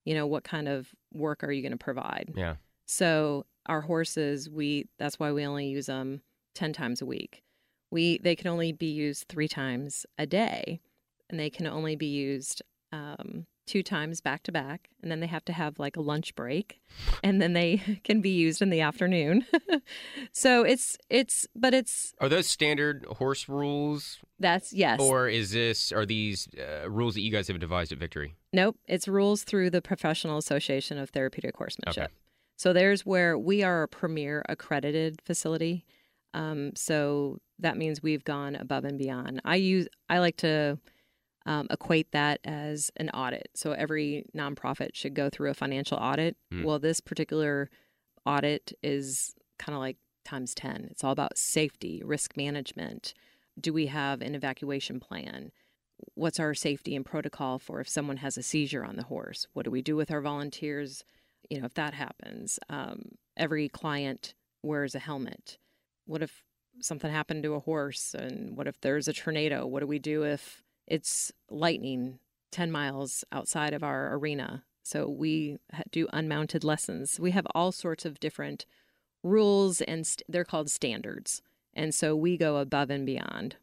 you 0.05 0.15
know, 0.15 0.27
what 0.27 0.45
kind 0.45 0.69
of 0.69 0.91
work 1.13 1.43
are 1.43 1.51
you 1.51 1.63
going 1.63 1.73
to 1.73 1.79
provide? 1.79 2.33
Yeah. 2.37 2.55
So 2.91 3.47
our 3.67 3.83
horses, 3.83 4.51
we 4.51 4.89
that's 4.99 5.21
why 5.21 5.31
we 5.31 5.47
only 5.47 5.69
use 5.69 5.87
them 5.87 6.23
10 6.57 6.73
times 6.73 7.01
a 7.01 7.07
week. 7.07 7.45
We 7.93 8.19
they 8.19 8.35
can 8.35 8.49
only 8.49 8.73
be 8.73 8.91
used 8.91 9.29
3 9.29 9.47
times 9.47 10.07
a 10.19 10.27
day 10.27 10.81
and 11.29 11.39
they 11.39 11.51
can 11.51 11.69
only 11.69 11.95
be 11.95 12.09
used 12.09 12.63
um, 12.91 13.47
two 13.65 13.85
times 13.85 14.21
back 14.21 14.43
to 14.43 14.51
back 14.51 14.89
and 15.01 15.09
then 15.09 15.21
they 15.21 15.29
have 15.29 15.45
to 15.45 15.53
have 15.53 15.79
like 15.79 15.97
a 15.97 16.01
lunch 16.01 16.35
break 16.35 16.81
and 17.23 17.41
then 17.41 17.53
they 17.53 18.01
can 18.05 18.21
be 18.21 18.31
used 18.31 18.61
in 18.61 18.71
the 18.71 18.81
afternoon. 18.81 19.47
so 20.33 20.65
it's 20.65 20.99
it's 21.09 21.47
but 21.55 21.73
it's 21.73 22.13
Are 22.21 22.29
those 22.29 22.49
standard 22.49 23.05
horse 23.05 23.49
rules, 23.49 24.19
that's 24.41 24.73
yes. 24.73 24.99
or 24.99 25.29
is 25.29 25.53
this 25.53 25.93
are 25.93 26.05
these 26.05 26.49
uh, 26.59 26.91
rules 26.91 27.15
that 27.15 27.21
you 27.21 27.31
guys 27.31 27.47
have 27.47 27.61
devised 27.61 27.93
at 27.93 27.99
Victory? 27.99 28.35
Nope, 28.53 28.79
it's 28.89 29.07
rules 29.07 29.45
through 29.45 29.71
the 29.71 29.81
Professional 29.81 30.39
Association 30.39 30.99
of 30.99 31.11
Therapeutic 31.11 31.57
Horsemanship. 31.57 32.07
Okay. 32.07 32.13
So 32.61 32.75
there's 32.75 33.07
where 33.07 33.39
we 33.39 33.63
are 33.63 33.85
a 33.85 33.89
premier 33.89 34.45
accredited 34.47 35.23
facility. 35.25 35.87
Um, 36.35 36.73
so 36.77 37.39
that 37.59 37.79
means 37.79 38.03
we've 38.03 38.23
gone 38.23 38.55
above 38.55 38.85
and 38.85 38.99
beyond. 38.99 39.41
I 39.47 39.57
use 39.57 39.89
I 40.11 40.19
like 40.19 40.37
to 40.39 40.79
um, 41.47 41.69
equate 41.71 42.13
that 42.13 42.39
as 42.45 42.91
an 42.99 43.09
audit. 43.15 43.49
So 43.55 43.73
every 43.73 44.27
nonprofit 44.37 44.91
should 44.93 45.15
go 45.15 45.31
through 45.31 45.49
a 45.49 45.55
financial 45.55 45.97
audit. 45.97 46.37
Hmm. 46.53 46.65
Well, 46.65 46.79
this 46.79 47.01
particular 47.01 47.71
audit 48.27 48.75
is 48.83 49.33
kind 49.59 49.75
of 49.75 49.81
like 49.81 49.97
times 50.27 50.55
10. 50.55 50.89
It's 50.91 51.03
all 51.03 51.13
about 51.13 51.39
safety, 51.39 52.03
risk 52.05 52.37
management. 52.37 53.15
Do 53.59 53.73
we 53.73 53.87
have 53.87 54.21
an 54.21 54.35
evacuation 54.35 55.01
plan? 55.01 55.51
What's 56.13 56.39
our 56.39 56.53
safety 56.53 56.95
and 56.95 57.07
protocol 57.07 57.59
for 57.59 57.81
if 57.81 57.89
someone 57.89 58.19
has 58.19 58.37
a 58.37 58.43
seizure 58.43 58.85
on 58.85 58.97
the 58.97 59.05
horse? 59.05 59.47
What 59.55 59.65
do 59.65 59.71
we 59.71 59.81
do 59.81 59.97
with 59.97 60.11
our 60.11 60.21
volunteers? 60.21 61.05
You 61.51 61.61
know, 61.61 61.67
if 61.67 61.75
that 61.75 61.95
happens, 61.95 62.59
um, 62.69 63.03
every 63.37 63.69
client 63.69 64.35
wears 64.63 64.95
a 64.95 64.99
helmet? 64.99 65.59
What 66.07 66.23
if 66.23 66.43
something 66.81 67.11
happened 67.11 67.43
to 67.43 67.55
a 67.55 67.61
horse? 67.61 68.15
And 68.15 68.57
what 68.57 68.67
if 68.67 68.81
there's 68.81 69.09
a 69.09 69.13
tornado? 69.13 69.67
What 69.67 69.81
do 69.81 69.87
we 69.87 69.99
do 69.99 70.23
if 70.23 70.63
it's 70.87 71.33
lightning 71.51 72.19
10 72.53 72.71
miles 72.71 73.25
outside 73.33 73.75
of 73.75 73.83
our 73.83 74.15
arena? 74.15 74.65
So 74.83 75.09
we 75.09 75.59
do 75.93 76.09
unmounted 76.13 76.65
lessons. 76.65 77.21
We 77.21 77.33
have 77.33 77.47
all 77.55 77.73
sorts 77.73 78.05
of 78.05 78.21
different 78.21 78.65
rules, 79.23 79.81
and 79.83 80.07
st- 80.07 80.23
they're 80.29 80.45
called 80.45 80.71
standards. 80.71 81.43
And 81.75 81.95
so 81.95 82.17
we 82.17 82.37
go 82.37 82.57
above 82.57 82.91
and 82.91 83.07
beyond 83.07 83.57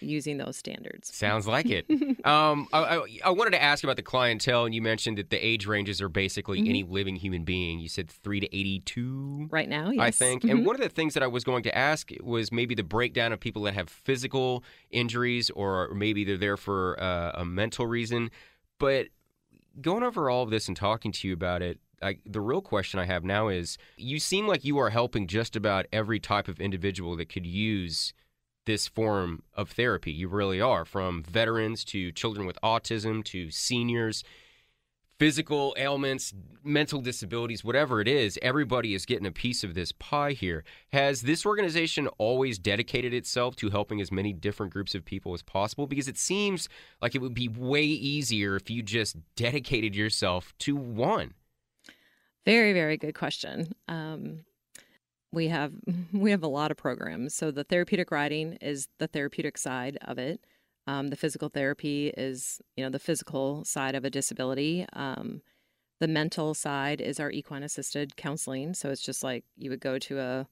using 0.00 0.38
those 0.38 0.56
standards. 0.56 1.14
Sounds 1.14 1.46
like 1.46 1.66
it. 1.66 1.86
um, 2.26 2.68
I, 2.72 2.96
I, 2.98 3.06
I 3.26 3.30
wanted 3.30 3.50
to 3.50 3.62
ask 3.62 3.82
about 3.84 3.96
the 3.96 4.02
clientele, 4.02 4.64
and 4.64 4.74
you 4.74 4.82
mentioned 4.82 5.18
that 5.18 5.30
the 5.30 5.44
age 5.44 5.66
ranges 5.66 6.00
are 6.02 6.08
basically 6.08 6.60
Mhm. 6.62 6.68
any 6.68 6.82
living 6.82 7.16
human 7.16 7.44
being. 7.44 7.78
You 7.80 7.88
said 7.88 8.10
three 8.10 8.40
to 8.40 8.46
eighty-two. 8.56 9.48
Right 9.50 9.68
now, 9.68 9.90
yes. 9.90 10.00
I 10.02 10.10
think. 10.10 10.42
Mhm. 10.42 10.50
And 10.50 10.66
one 10.66 10.74
of 10.74 10.80
the 10.82 10.88
things 10.88 11.14
that 11.14 11.22
I 11.22 11.26
was 11.26 11.44
going 11.44 11.62
to 11.64 11.76
ask 11.76 12.10
was 12.22 12.50
maybe 12.52 12.74
the 12.74 12.82
breakdown 12.84 13.32
of 13.32 13.40
people 13.40 13.62
that 13.62 13.74
have 13.74 13.88
physical 13.88 14.64
injuries 14.90 15.50
or 15.50 15.92
maybe 15.94 16.24
they're 16.24 16.36
there 16.36 16.56
for 16.56 17.00
uh, 17.02 17.32
a 17.34 17.44
mental 17.44 17.86
reason. 17.86 18.30
But 18.78 19.08
going 19.80 20.02
over 20.02 20.28
all 20.30 20.42
of 20.42 20.50
this 20.50 20.68
and 20.68 20.76
talking 20.76 21.12
to 21.12 21.28
you 21.28 21.34
about 21.34 21.62
it, 21.62 21.78
I, 22.00 22.18
the 22.24 22.40
real 22.40 22.60
question 22.60 23.00
I 23.00 23.06
have 23.06 23.24
now 23.24 23.48
is 23.48 23.76
you 23.96 24.20
seem 24.20 24.46
like 24.46 24.64
you 24.64 24.78
are 24.78 24.90
helping 24.90 25.26
just 25.26 25.56
about 25.56 25.86
every 25.92 26.20
type 26.20 26.46
of 26.46 26.60
individual 26.60 27.16
that 27.16 27.28
could 27.28 27.44
use 27.46 28.12
this 28.66 28.86
form 28.86 29.42
of 29.54 29.70
therapy. 29.70 30.12
You 30.12 30.28
really 30.28 30.60
are, 30.60 30.84
from 30.84 31.22
veterans 31.22 31.84
to 31.86 32.12
children 32.12 32.46
with 32.46 32.58
autism 32.62 33.24
to 33.26 33.50
seniors 33.50 34.24
physical 35.18 35.74
ailments, 35.76 36.32
mental 36.62 37.00
disabilities, 37.00 37.64
whatever 37.64 38.00
it 38.00 38.06
is, 38.06 38.38
everybody 38.40 38.94
is 38.94 39.04
getting 39.04 39.26
a 39.26 39.32
piece 39.32 39.64
of 39.64 39.74
this 39.74 39.90
pie 39.92 40.32
here. 40.32 40.64
Has 40.92 41.22
this 41.22 41.44
organization 41.44 42.06
always 42.18 42.58
dedicated 42.58 43.12
itself 43.12 43.56
to 43.56 43.70
helping 43.70 44.00
as 44.00 44.12
many 44.12 44.32
different 44.32 44.72
groups 44.72 44.94
of 44.94 45.04
people 45.04 45.34
as 45.34 45.42
possible? 45.42 45.86
Because 45.86 46.08
it 46.08 46.18
seems 46.18 46.68
like 47.02 47.14
it 47.14 47.20
would 47.20 47.34
be 47.34 47.48
way 47.48 47.84
easier 47.84 48.54
if 48.54 48.70
you 48.70 48.82
just 48.82 49.16
dedicated 49.34 49.96
yourself 49.96 50.54
to 50.60 50.76
one. 50.76 51.34
Very, 52.46 52.72
very 52.72 52.96
good 52.96 53.14
question. 53.14 53.72
Um, 53.88 54.44
we 55.32 55.48
have 55.48 55.72
we 56.12 56.30
have 56.30 56.42
a 56.42 56.48
lot 56.48 56.70
of 56.70 56.76
programs. 56.76 57.34
So 57.34 57.50
the 57.50 57.64
therapeutic 57.64 58.10
riding 58.10 58.54
is 58.60 58.88
the 58.98 59.06
therapeutic 59.06 59.58
side 59.58 59.98
of 60.02 60.18
it. 60.18 60.40
Um, 60.86 61.08
the 61.08 61.16
physical 61.16 61.48
therapy 61.48 62.08
is 62.16 62.60
you 62.76 62.84
know 62.84 62.90
the 62.90 62.98
physical 62.98 63.64
side 63.64 63.94
of 63.94 64.04
a 64.04 64.10
disability. 64.10 64.86
Um, 64.92 65.42
the 66.00 66.08
mental 66.08 66.54
side 66.54 67.00
is 67.00 67.18
our 67.18 67.30
equine 67.30 67.62
assisted 67.62 68.16
counseling. 68.16 68.74
So 68.74 68.90
it's 68.90 69.02
just 69.02 69.24
like 69.24 69.44
you 69.56 69.70
would 69.70 69.80
go 69.80 69.98
to 69.98 70.20
a 70.20 70.46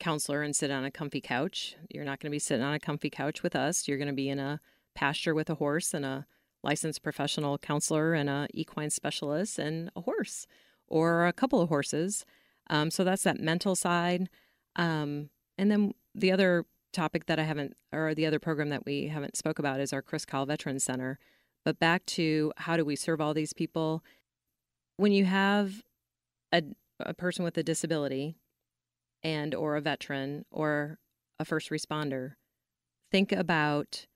counselor 0.00 0.42
and 0.42 0.56
sit 0.56 0.70
on 0.70 0.84
a 0.84 0.90
comfy 0.90 1.20
couch. 1.20 1.76
You're 1.90 2.04
not 2.04 2.20
going 2.20 2.30
to 2.30 2.34
be 2.34 2.38
sitting 2.38 2.64
on 2.64 2.74
a 2.74 2.80
comfy 2.80 3.10
couch 3.10 3.42
with 3.42 3.54
us. 3.54 3.86
You're 3.86 3.98
going 3.98 4.08
to 4.08 4.14
be 4.14 4.28
in 4.28 4.38
a 4.38 4.60
pasture 4.94 5.34
with 5.34 5.50
a 5.50 5.56
horse 5.56 5.92
and 5.92 6.04
a 6.04 6.26
licensed 6.62 7.02
professional 7.02 7.58
counselor 7.58 8.14
and 8.14 8.30
a 8.30 8.48
equine 8.54 8.90
specialist 8.90 9.58
and 9.58 9.90
a 9.94 10.00
horse 10.00 10.46
or 10.88 11.26
a 11.26 11.32
couple 11.32 11.60
of 11.60 11.68
horses. 11.68 12.24
Um, 12.70 12.90
so 12.90 13.04
that's 13.04 13.22
that 13.22 13.40
mental 13.40 13.74
side. 13.74 14.28
Um, 14.76 15.30
and 15.58 15.70
then 15.70 15.92
the 16.14 16.32
other 16.32 16.66
topic 16.92 17.26
that 17.26 17.38
I 17.38 17.42
haven't, 17.42 17.76
or 17.92 18.14
the 18.14 18.26
other 18.26 18.38
program 18.38 18.70
that 18.70 18.86
we 18.86 19.08
haven't 19.08 19.36
spoke 19.36 19.58
about 19.58 19.80
is 19.80 19.92
our 19.92 20.02
Chris 20.02 20.24
Kyle 20.24 20.46
Veterans 20.46 20.84
Center. 20.84 21.18
But 21.64 21.78
back 21.78 22.04
to 22.06 22.52
how 22.58 22.76
do 22.76 22.84
we 22.84 22.96
serve 22.96 23.20
all 23.20 23.34
these 23.34 23.52
people? 23.52 24.02
When 24.96 25.12
you 25.12 25.24
have 25.24 25.82
a, 26.52 26.62
a 27.00 27.14
person 27.14 27.44
with 27.44 27.58
a 27.58 27.62
disability 27.62 28.36
and 29.22 29.54
or 29.54 29.76
a 29.76 29.80
veteran 29.80 30.44
or 30.50 30.98
a 31.38 31.44
first 31.44 31.70
responder, 31.70 32.32
think 33.10 33.32
about 33.32 34.06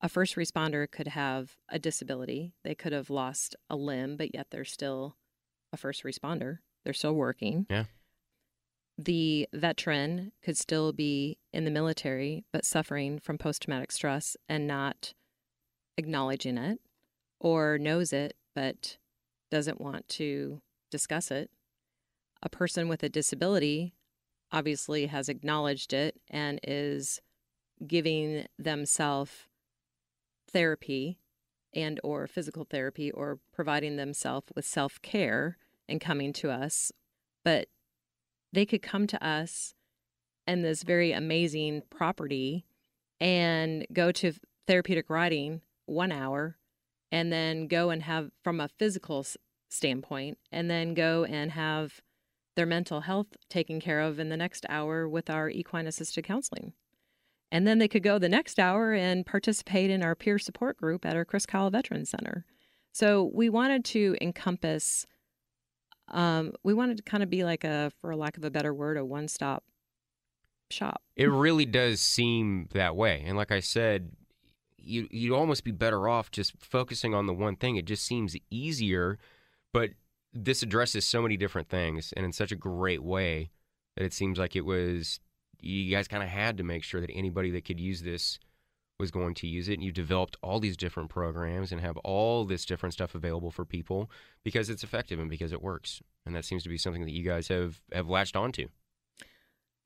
a 0.00 0.08
first 0.08 0.36
responder 0.36 0.90
could 0.90 1.08
have 1.08 1.56
a 1.68 1.78
disability. 1.78 2.52
They 2.64 2.74
could 2.74 2.92
have 2.92 3.10
lost 3.10 3.56
a 3.70 3.76
limb, 3.76 4.16
but 4.16 4.34
yet 4.34 4.48
they're 4.50 4.64
still 4.64 5.16
a 5.72 5.76
first 5.76 6.04
responder. 6.04 6.58
They're 6.84 6.92
still 6.92 7.14
working. 7.14 7.66
Yeah. 7.70 7.84
The 8.96 9.48
veteran 9.52 10.32
could 10.42 10.56
still 10.56 10.92
be 10.92 11.38
in 11.52 11.64
the 11.64 11.70
military, 11.70 12.44
but 12.52 12.64
suffering 12.64 13.18
from 13.18 13.38
post 13.38 13.62
traumatic 13.62 13.90
stress 13.90 14.36
and 14.48 14.66
not 14.66 15.14
acknowledging 15.96 16.58
it 16.58 16.80
or 17.40 17.78
knows 17.78 18.12
it, 18.12 18.36
but 18.54 18.98
doesn't 19.50 19.80
want 19.80 20.08
to 20.08 20.60
discuss 20.90 21.30
it. 21.30 21.50
A 22.42 22.48
person 22.48 22.88
with 22.88 23.02
a 23.02 23.08
disability 23.08 23.94
obviously 24.52 25.06
has 25.06 25.28
acknowledged 25.28 25.92
it 25.92 26.20
and 26.30 26.60
is 26.62 27.20
giving 27.84 28.46
themselves 28.58 29.48
therapy 30.48 31.18
and 31.74 31.98
or 32.04 32.26
physical 32.28 32.64
therapy 32.64 33.10
or 33.10 33.40
providing 33.52 33.96
themselves 33.96 34.46
with 34.54 34.64
self-care 34.64 35.58
and 35.88 36.00
coming 36.00 36.32
to 36.32 36.50
us 36.50 36.92
but 37.44 37.68
they 38.52 38.64
could 38.64 38.82
come 38.82 39.06
to 39.06 39.26
us 39.26 39.74
and 40.46 40.64
this 40.64 40.82
very 40.82 41.12
amazing 41.12 41.82
property 41.90 42.64
and 43.20 43.86
go 43.92 44.12
to 44.12 44.32
therapeutic 44.66 45.08
riding 45.08 45.60
one 45.86 46.12
hour 46.12 46.56
and 47.10 47.32
then 47.32 47.66
go 47.66 47.90
and 47.90 48.02
have 48.02 48.30
from 48.42 48.60
a 48.60 48.68
physical 48.68 49.24
standpoint 49.68 50.38
and 50.52 50.70
then 50.70 50.94
go 50.94 51.24
and 51.24 51.52
have 51.52 52.00
their 52.56 52.66
mental 52.66 53.00
health 53.00 53.36
taken 53.48 53.80
care 53.80 54.00
of 54.00 54.18
in 54.18 54.28
the 54.28 54.36
next 54.36 54.64
hour 54.68 55.08
with 55.08 55.28
our 55.28 55.48
equine 55.48 55.86
assisted 55.86 56.24
counseling 56.24 56.72
and 57.54 57.68
then 57.68 57.78
they 57.78 57.86
could 57.86 58.02
go 58.02 58.18
the 58.18 58.28
next 58.28 58.58
hour 58.58 58.92
and 58.92 59.24
participate 59.24 59.88
in 59.88 60.02
our 60.02 60.16
peer 60.16 60.40
support 60.40 60.76
group 60.76 61.06
at 61.06 61.14
our 61.14 61.24
Chris 61.24 61.46
Kyle 61.46 61.70
Veterans 61.70 62.10
Center. 62.10 62.44
So 62.90 63.30
we 63.32 63.48
wanted 63.48 63.84
to 63.86 64.16
encompass, 64.20 65.06
um, 66.08 66.52
we 66.62 66.74
wanted 66.74 66.98
to 66.98 67.02
kind 67.02 67.22
of 67.22 67.30
be 67.30 67.44
like 67.44 67.64
a, 67.64 67.90
for 68.00 68.14
lack 68.14 68.36
of 68.36 68.44
a 68.44 68.50
better 68.50 68.74
word, 68.74 68.96
a 68.96 69.04
one 69.04 69.28
stop 69.28 69.64
shop. 70.70 71.02
It 71.16 71.26
really 71.30 71.66
does 71.66 72.00
seem 72.00 72.68
that 72.72 72.96
way. 72.96 73.22
And 73.26 73.36
like 73.36 73.50
I 73.50 73.60
said, 73.60 74.10
you 74.76 75.08
you'd 75.10 75.34
almost 75.34 75.64
be 75.64 75.70
better 75.70 76.08
off 76.08 76.30
just 76.30 76.52
focusing 76.58 77.14
on 77.14 77.26
the 77.26 77.32
one 77.32 77.56
thing. 77.56 77.76
It 77.76 77.86
just 77.86 78.04
seems 78.04 78.36
easier, 78.50 79.18
but 79.72 79.90
this 80.32 80.62
addresses 80.62 81.06
so 81.06 81.22
many 81.22 81.36
different 81.36 81.68
things 81.68 82.12
and 82.16 82.26
in 82.26 82.32
such 82.32 82.52
a 82.52 82.56
great 82.56 83.02
way 83.02 83.50
that 83.96 84.04
it 84.04 84.12
seems 84.12 84.38
like 84.38 84.56
it 84.56 84.64
was 84.64 85.20
you 85.60 85.90
guys 85.90 86.08
kind 86.08 86.22
of 86.22 86.28
had 86.28 86.58
to 86.58 86.64
make 86.64 86.82
sure 86.82 87.00
that 87.00 87.10
anybody 87.10 87.50
that 87.52 87.64
could 87.64 87.80
use 87.80 88.02
this 88.02 88.38
was 88.98 89.10
going 89.10 89.34
to 89.34 89.46
use 89.46 89.68
it 89.68 89.74
and 89.74 89.82
you 89.82 89.92
developed 89.92 90.36
all 90.42 90.60
these 90.60 90.76
different 90.76 91.10
programs 91.10 91.72
and 91.72 91.80
have 91.80 91.96
all 91.98 92.44
this 92.44 92.64
different 92.64 92.92
stuff 92.92 93.14
available 93.14 93.50
for 93.50 93.64
people 93.64 94.10
because 94.44 94.70
it's 94.70 94.84
effective 94.84 95.18
and 95.18 95.28
because 95.28 95.52
it 95.52 95.62
works 95.62 96.00
and 96.24 96.34
that 96.34 96.44
seems 96.44 96.62
to 96.62 96.68
be 96.68 96.78
something 96.78 97.04
that 97.04 97.12
you 97.12 97.24
guys 97.24 97.48
have 97.48 97.80
have 97.92 98.08
latched 98.08 98.36
onto 98.36 98.68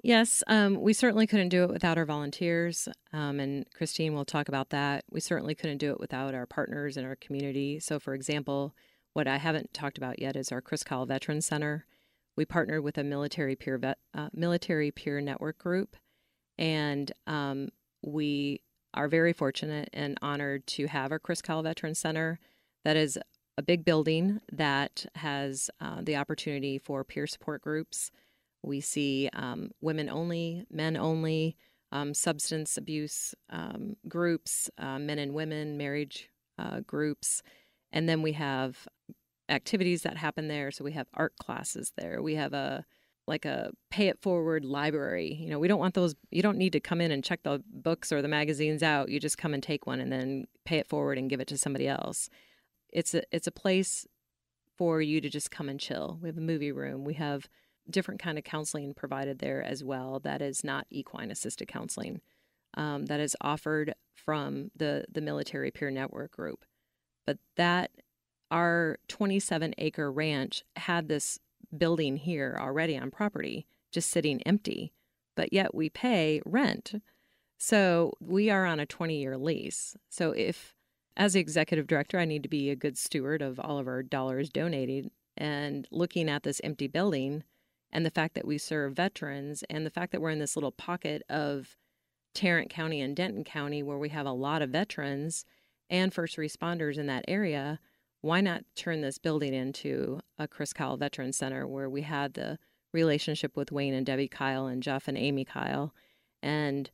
Yes, 0.02 0.44
um, 0.46 0.80
we 0.80 0.92
certainly 0.92 1.26
couldn't 1.26 1.48
do 1.48 1.64
it 1.64 1.70
without 1.70 1.98
our 1.98 2.04
volunteers, 2.04 2.88
um, 3.12 3.40
and 3.40 3.66
Christine 3.74 4.14
will 4.14 4.24
talk 4.24 4.48
about 4.48 4.70
that. 4.70 5.04
We 5.10 5.18
certainly 5.18 5.56
couldn't 5.56 5.78
do 5.78 5.90
it 5.90 5.98
without 5.98 6.34
our 6.34 6.46
partners 6.46 6.96
in 6.96 7.04
our 7.04 7.16
community. 7.16 7.80
So, 7.80 7.98
for 7.98 8.14
example, 8.14 8.74
what 9.14 9.26
I 9.26 9.38
haven't 9.38 9.74
talked 9.74 9.98
about 9.98 10.20
yet 10.20 10.36
is 10.36 10.52
our 10.52 10.60
Chris 10.60 10.84
Kyle 10.84 11.04
Veterans 11.04 11.46
Center. 11.46 11.84
We 12.36 12.44
partnered 12.44 12.84
with 12.84 12.96
a 12.96 13.02
military 13.02 13.56
peer 13.56 13.76
vet, 13.76 13.98
uh, 14.14 14.28
military 14.32 14.92
peer 14.92 15.20
network 15.20 15.58
group, 15.58 15.96
and 16.56 17.10
um, 17.26 17.70
we 18.00 18.60
are 18.94 19.08
very 19.08 19.32
fortunate 19.32 19.90
and 19.92 20.18
honored 20.22 20.66
to 20.66 20.86
have 20.86 21.12
our 21.12 21.18
Chris 21.18 21.42
Kyle 21.42 21.62
Veterans 21.62 21.98
Center. 21.98 22.38
That 22.84 22.96
is 22.96 23.18
a 23.56 23.62
big 23.62 23.84
building 23.84 24.40
that 24.52 25.06
has 25.16 25.70
uh, 25.80 26.00
the 26.02 26.16
opportunity 26.16 26.78
for 26.78 27.04
peer 27.04 27.26
support 27.26 27.60
groups. 27.60 28.10
We 28.62 28.80
see 28.80 29.28
um, 29.32 29.72
women 29.80 30.08
only, 30.08 30.64
men 30.70 30.96
only, 30.96 31.56
um, 31.90 32.14
substance 32.14 32.76
abuse 32.76 33.34
um, 33.50 33.96
groups, 34.08 34.70
uh, 34.78 34.98
men 34.98 35.18
and 35.18 35.34
women, 35.34 35.76
marriage 35.76 36.28
uh, 36.58 36.80
groups. 36.80 37.42
And 37.92 38.08
then 38.08 38.22
we 38.22 38.32
have 38.32 38.86
activities 39.48 40.02
that 40.02 40.16
happen 40.18 40.48
there. 40.48 40.70
So 40.70 40.84
we 40.84 40.92
have 40.92 41.08
art 41.14 41.34
classes 41.36 41.92
there. 41.96 42.22
We 42.22 42.34
have 42.34 42.52
a 42.52 42.84
like 43.28 43.44
a 43.44 43.70
pay 43.90 44.08
it 44.08 44.20
forward 44.20 44.64
library. 44.64 45.34
You 45.34 45.50
know, 45.50 45.58
we 45.58 45.68
don't 45.68 45.78
want 45.78 45.94
those 45.94 46.14
you 46.30 46.42
don't 46.42 46.58
need 46.58 46.72
to 46.72 46.80
come 46.80 47.00
in 47.00 47.10
and 47.10 47.22
check 47.22 47.42
the 47.42 47.62
books 47.70 48.10
or 48.10 48.22
the 48.22 48.28
magazines 48.28 48.82
out. 48.82 49.10
You 49.10 49.20
just 49.20 49.38
come 49.38 49.54
and 49.54 49.62
take 49.62 49.86
one 49.86 50.00
and 50.00 50.10
then 50.10 50.46
pay 50.64 50.78
it 50.78 50.88
forward 50.88 51.18
and 51.18 51.30
give 51.30 51.40
it 51.40 51.48
to 51.48 51.58
somebody 51.58 51.86
else. 51.86 52.28
It's 52.90 53.14
a 53.14 53.22
it's 53.30 53.46
a 53.46 53.52
place 53.52 54.06
for 54.76 55.02
you 55.02 55.20
to 55.20 55.28
just 55.28 55.50
come 55.50 55.68
and 55.68 55.78
chill. 55.78 56.18
We 56.22 56.28
have 56.28 56.38
a 56.38 56.42
movie 56.42 56.72
room. 56.72 57.04
We 57.04 57.14
have 57.14 57.48
different 57.90 58.20
kind 58.20 58.38
of 58.38 58.44
counseling 58.44 58.94
provided 58.94 59.38
there 59.38 59.62
as 59.62 59.82
well 59.82 60.20
that 60.20 60.42
is 60.42 60.62
not 60.62 60.86
equine 60.90 61.30
assisted 61.30 61.68
counseling 61.68 62.20
um, 62.74 63.06
that 63.06 63.20
is 63.20 63.36
offered 63.40 63.94
from 64.14 64.70
the 64.76 65.04
the 65.10 65.20
military 65.20 65.70
peer 65.70 65.90
network 65.90 66.32
group 66.32 66.64
but 67.26 67.38
that 67.56 67.90
our 68.50 68.98
27 69.08 69.74
acre 69.78 70.10
ranch 70.10 70.62
had 70.76 71.08
this 71.08 71.38
building 71.76 72.16
here 72.16 72.56
already 72.60 72.96
on 72.96 73.10
property 73.10 73.66
just 73.92 74.10
sitting 74.10 74.42
empty, 74.42 74.92
but 75.34 75.52
yet 75.52 75.74
we 75.74 75.88
pay 75.88 76.40
rent. 76.44 77.02
So 77.56 78.12
we 78.20 78.50
are 78.50 78.64
on 78.64 78.80
a 78.80 78.86
20 78.86 79.18
year 79.18 79.36
lease. 79.36 79.96
So 80.08 80.32
if, 80.32 80.74
as 81.16 81.32
the 81.32 81.40
executive 81.40 81.86
director, 81.86 82.18
I 82.18 82.24
need 82.24 82.42
to 82.42 82.48
be 82.48 82.70
a 82.70 82.76
good 82.76 82.96
steward 82.96 83.42
of 83.42 83.58
all 83.58 83.78
of 83.78 83.88
our 83.88 84.02
dollars 84.02 84.50
donated 84.50 85.10
and 85.36 85.86
looking 85.90 86.28
at 86.28 86.42
this 86.42 86.60
empty 86.62 86.86
building 86.86 87.44
and 87.90 88.04
the 88.04 88.10
fact 88.10 88.34
that 88.34 88.46
we 88.46 88.58
serve 88.58 88.94
veterans 88.94 89.64
and 89.70 89.84
the 89.86 89.90
fact 89.90 90.12
that 90.12 90.20
we're 90.20 90.30
in 90.30 90.38
this 90.38 90.56
little 90.56 90.72
pocket 90.72 91.22
of 91.28 91.76
Tarrant 92.34 92.70
County 92.70 93.00
and 93.00 93.16
Denton 93.16 93.44
County 93.44 93.82
where 93.82 93.98
we 93.98 94.10
have 94.10 94.26
a 94.26 94.32
lot 94.32 94.62
of 94.62 94.70
veterans 94.70 95.44
and 95.90 96.12
first 96.12 96.36
responders 96.36 96.98
in 96.98 97.06
that 97.06 97.24
area, 97.26 97.80
why 98.20 98.40
not 98.40 98.64
turn 98.74 99.00
this 99.00 99.18
building 99.18 99.54
into 99.54 100.20
a 100.38 100.48
Chris 100.48 100.72
Kyle 100.72 100.96
Veteran 100.96 101.32
Center 101.32 101.66
where 101.66 101.88
we 101.88 102.02
had 102.02 102.34
the 102.34 102.58
relationship 102.92 103.56
with 103.56 103.70
Wayne 103.70 103.94
and 103.94 104.06
Debbie 104.06 104.28
Kyle 104.28 104.66
and 104.66 104.82
Jeff 104.82 105.08
and 105.08 105.16
Amy 105.16 105.44
Kyle 105.44 105.94
and 106.42 106.90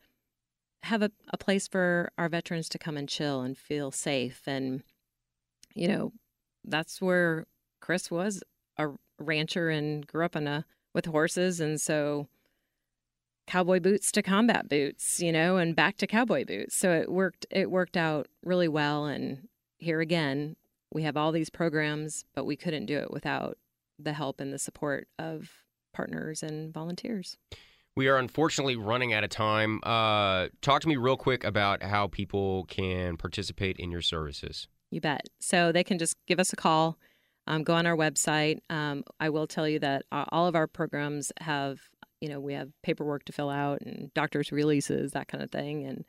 have 0.82 1.02
a, 1.02 1.10
a 1.30 1.38
place 1.38 1.66
for 1.66 2.10
our 2.18 2.28
veterans 2.28 2.68
to 2.70 2.78
come 2.78 2.96
and 2.96 3.08
chill 3.08 3.40
and 3.40 3.56
feel 3.56 3.90
safe. 3.90 4.42
And, 4.46 4.82
you 5.74 5.88
know, 5.88 6.12
that's 6.64 7.00
where 7.00 7.46
Chris 7.80 8.10
was 8.10 8.42
a 8.76 8.88
rancher 9.18 9.70
and 9.70 10.06
grew 10.06 10.24
up 10.24 10.36
in 10.36 10.46
a 10.46 10.66
with 10.92 11.06
horses. 11.06 11.60
And 11.60 11.80
so 11.80 12.28
cowboy 13.46 13.80
boots 13.80 14.12
to 14.12 14.22
combat 14.22 14.68
boots, 14.68 15.20
you 15.20 15.32
know, 15.32 15.56
and 15.56 15.74
back 15.74 15.96
to 15.98 16.06
cowboy 16.06 16.44
boots. 16.44 16.76
So 16.76 16.92
it 16.92 17.10
worked 17.10 17.46
it 17.50 17.70
worked 17.70 17.96
out 17.96 18.28
really 18.44 18.68
well 18.68 19.06
and 19.06 19.48
here 19.78 20.00
again, 20.00 20.56
we 20.94 21.02
have 21.02 21.16
all 21.16 21.32
these 21.32 21.50
programs, 21.50 22.24
but 22.34 22.46
we 22.46 22.56
couldn't 22.56 22.86
do 22.86 22.96
it 22.96 23.10
without 23.10 23.58
the 23.98 24.14
help 24.14 24.40
and 24.40 24.52
the 24.52 24.58
support 24.58 25.08
of 25.18 25.50
partners 25.92 26.42
and 26.42 26.72
volunteers. 26.72 27.36
We 27.96 28.08
are 28.08 28.16
unfortunately 28.16 28.76
running 28.76 29.12
out 29.12 29.22
of 29.22 29.30
time. 29.30 29.80
Uh, 29.84 30.48
talk 30.62 30.80
to 30.82 30.88
me 30.88 30.96
real 30.96 31.16
quick 31.16 31.44
about 31.44 31.82
how 31.82 32.06
people 32.06 32.64
can 32.64 33.16
participate 33.16 33.76
in 33.78 33.90
your 33.90 34.00
services. 34.00 34.68
You 34.90 35.00
bet. 35.00 35.28
So 35.40 35.70
they 35.70 35.84
can 35.84 35.98
just 35.98 36.16
give 36.26 36.40
us 36.40 36.52
a 36.52 36.56
call, 36.56 36.98
um, 37.46 37.62
go 37.62 37.74
on 37.74 37.86
our 37.86 37.96
website. 37.96 38.58
Um, 38.70 39.04
I 39.20 39.28
will 39.30 39.46
tell 39.46 39.68
you 39.68 39.78
that 39.80 40.04
all 40.10 40.46
of 40.46 40.56
our 40.56 40.66
programs 40.66 41.32
have, 41.40 41.80
you 42.20 42.28
know, 42.28 42.40
we 42.40 42.54
have 42.54 42.70
paperwork 42.82 43.24
to 43.24 43.32
fill 43.32 43.50
out 43.50 43.80
and 43.82 44.12
doctor's 44.14 44.50
releases, 44.50 45.12
that 45.12 45.28
kind 45.28 45.42
of 45.42 45.50
thing, 45.50 45.84
and 45.84 46.04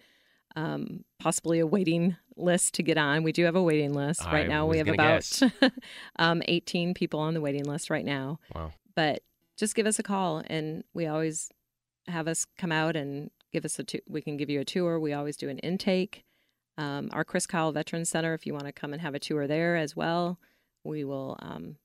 um, 0.55 1.03
possibly 1.19 1.59
a 1.59 1.67
waiting 1.67 2.15
list 2.37 2.73
to 2.75 2.83
get 2.83 2.97
on. 2.97 3.23
We 3.23 3.31
do 3.31 3.45
have 3.45 3.55
a 3.55 3.63
waiting 3.63 3.93
list 3.93 4.23
right 4.25 4.45
I 4.45 4.47
now. 4.47 4.65
We 4.65 4.77
have 4.77 4.87
about 4.87 5.39
um, 6.19 6.41
18 6.47 6.93
people 6.93 7.19
on 7.19 7.33
the 7.33 7.41
waiting 7.41 7.65
list 7.65 7.89
right 7.89 8.05
now. 8.05 8.39
Wow. 8.53 8.73
But 8.95 9.23
just 9.57 9.75
give 9.75 9.85
us 9.85 9.99
a 9.99 10.03
call, 10.03 10.41
and 10.47 10.83
we 10.93 11.07
always 11.07 11.49
have 12.07 12.27
us 12.27 12.45
come 12.57 12.71
out 12.71 12.95
and 12.95 13.31
give 13.51 13.65
us 13.65 13.79
a. 13.79 13.83
Tu- 13.83 14.01
we 14.07 14.21
can 14.21 14.37
give 14.37 14.49
you 14.49 14.61
a 14.61 14.65
tour. 14.65 14.99
We 14.99 15.13
always 15.13 15.37
do 15.37 15.49
an 15.49 15.59
intake. 15.59 16.23
Um, 16.77 17.09
our 17.13 17.23
Chris 17.23 17.45
Kyle 17.45 17.71
Veterans 17.71 18.09
Center, 18.09 18.33
if 18.33 18.45
you 18.45 18.53
want 18.53 18.65
to 18.65 18.73
come 18.73 18.91
and 18.91 19.01
have 19.01 19.15
a 19.15 19.19
tour 19.19 19.47
there 19.47 19.77
as 19.77 19.95
well, 19.95 20.39
we 20.83 21.05
will 21.05 21.37
um, 21.41 21.77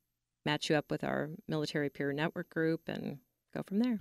match 0.44 0.68
you 0.68 0.76
up 0.76 0.90
with 0.90 1.04
our 1.04 1.30
military 1.46 1.88
peer 1.88 2.12
network 2.12 2.50
group 2.50 2.82
and 2.88 3.18
go 3.54 3.62
from 3.62 3.78
there. 3.78 4.00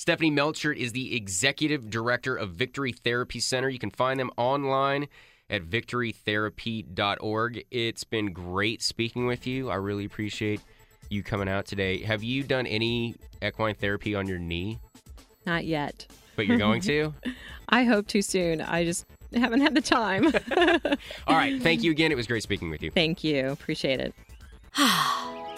Stephanie 0.00 0.30
Melchert 0.30 0.78
is 0.78 0.92
the 0.92 1.14
executive 1.14 1.90
director 1.90 2.34
of 2.34 2.52
Victory 2.52 2.90
Therapy 2.90 3.38
Center. 3.38 3.68
You 3.68 3.78
can 3.78 3.90
find 3.90 4.18
them 4.18 4.30
online 4.38 5.08
at 5.50 5.68
victorytherapy.org. 5.68 7.64
It's 7.70 8.04
been 8.04 8.32
great 8.32 8.80
speaking 8.80 9.26
with 9.26 9.46
you. 9.46 9.68
I 9.68 9.74
really 9.74 10.06
appreciate 10.06 10.62
you 11.10 11.22
coming 11.22 11.50
out 11.50 11.66
today. 11.66 12.02
Have 12.02 12.22
you 12.22 12.42
done 12.42 12.66
any 12.66 13.14
equine 13.42 13.74
therapy 13.74 14.14
on 14.14 14.26
your 14.26 14.38
knee? 14.38 14.78
Not 15.44 15.66
yet. 15.66 16.06
But 16.34 16.46
you're 16.46 16.56
going 16.56 16.80
to? 16.80 17.12
I 17.68 17.84
hope 17.84 18.06
too 18.06 18.22
soon. 18.22 18.62
I 18.62 18.86
just 18.86 19.04
haven't 19.34 19.60
had 19.60 19.74
the 19.74 19.82
time. 19.82 20.28
All 21.26 21.36
right. 21.36 21.60
Thank 21.60 21.82
you 21.82 21.90
again. 21.90 22.10
It 22.10 22.16
was 22.16 22.26
great 22.26 22.42
speaking 22.42 22.70
with 22.70 22.82
you. 22.82 22.90
Thank 22.90 23.22
you. 23.22 23.50
Appreciate 23.50 24.00
it. 24.00 24.14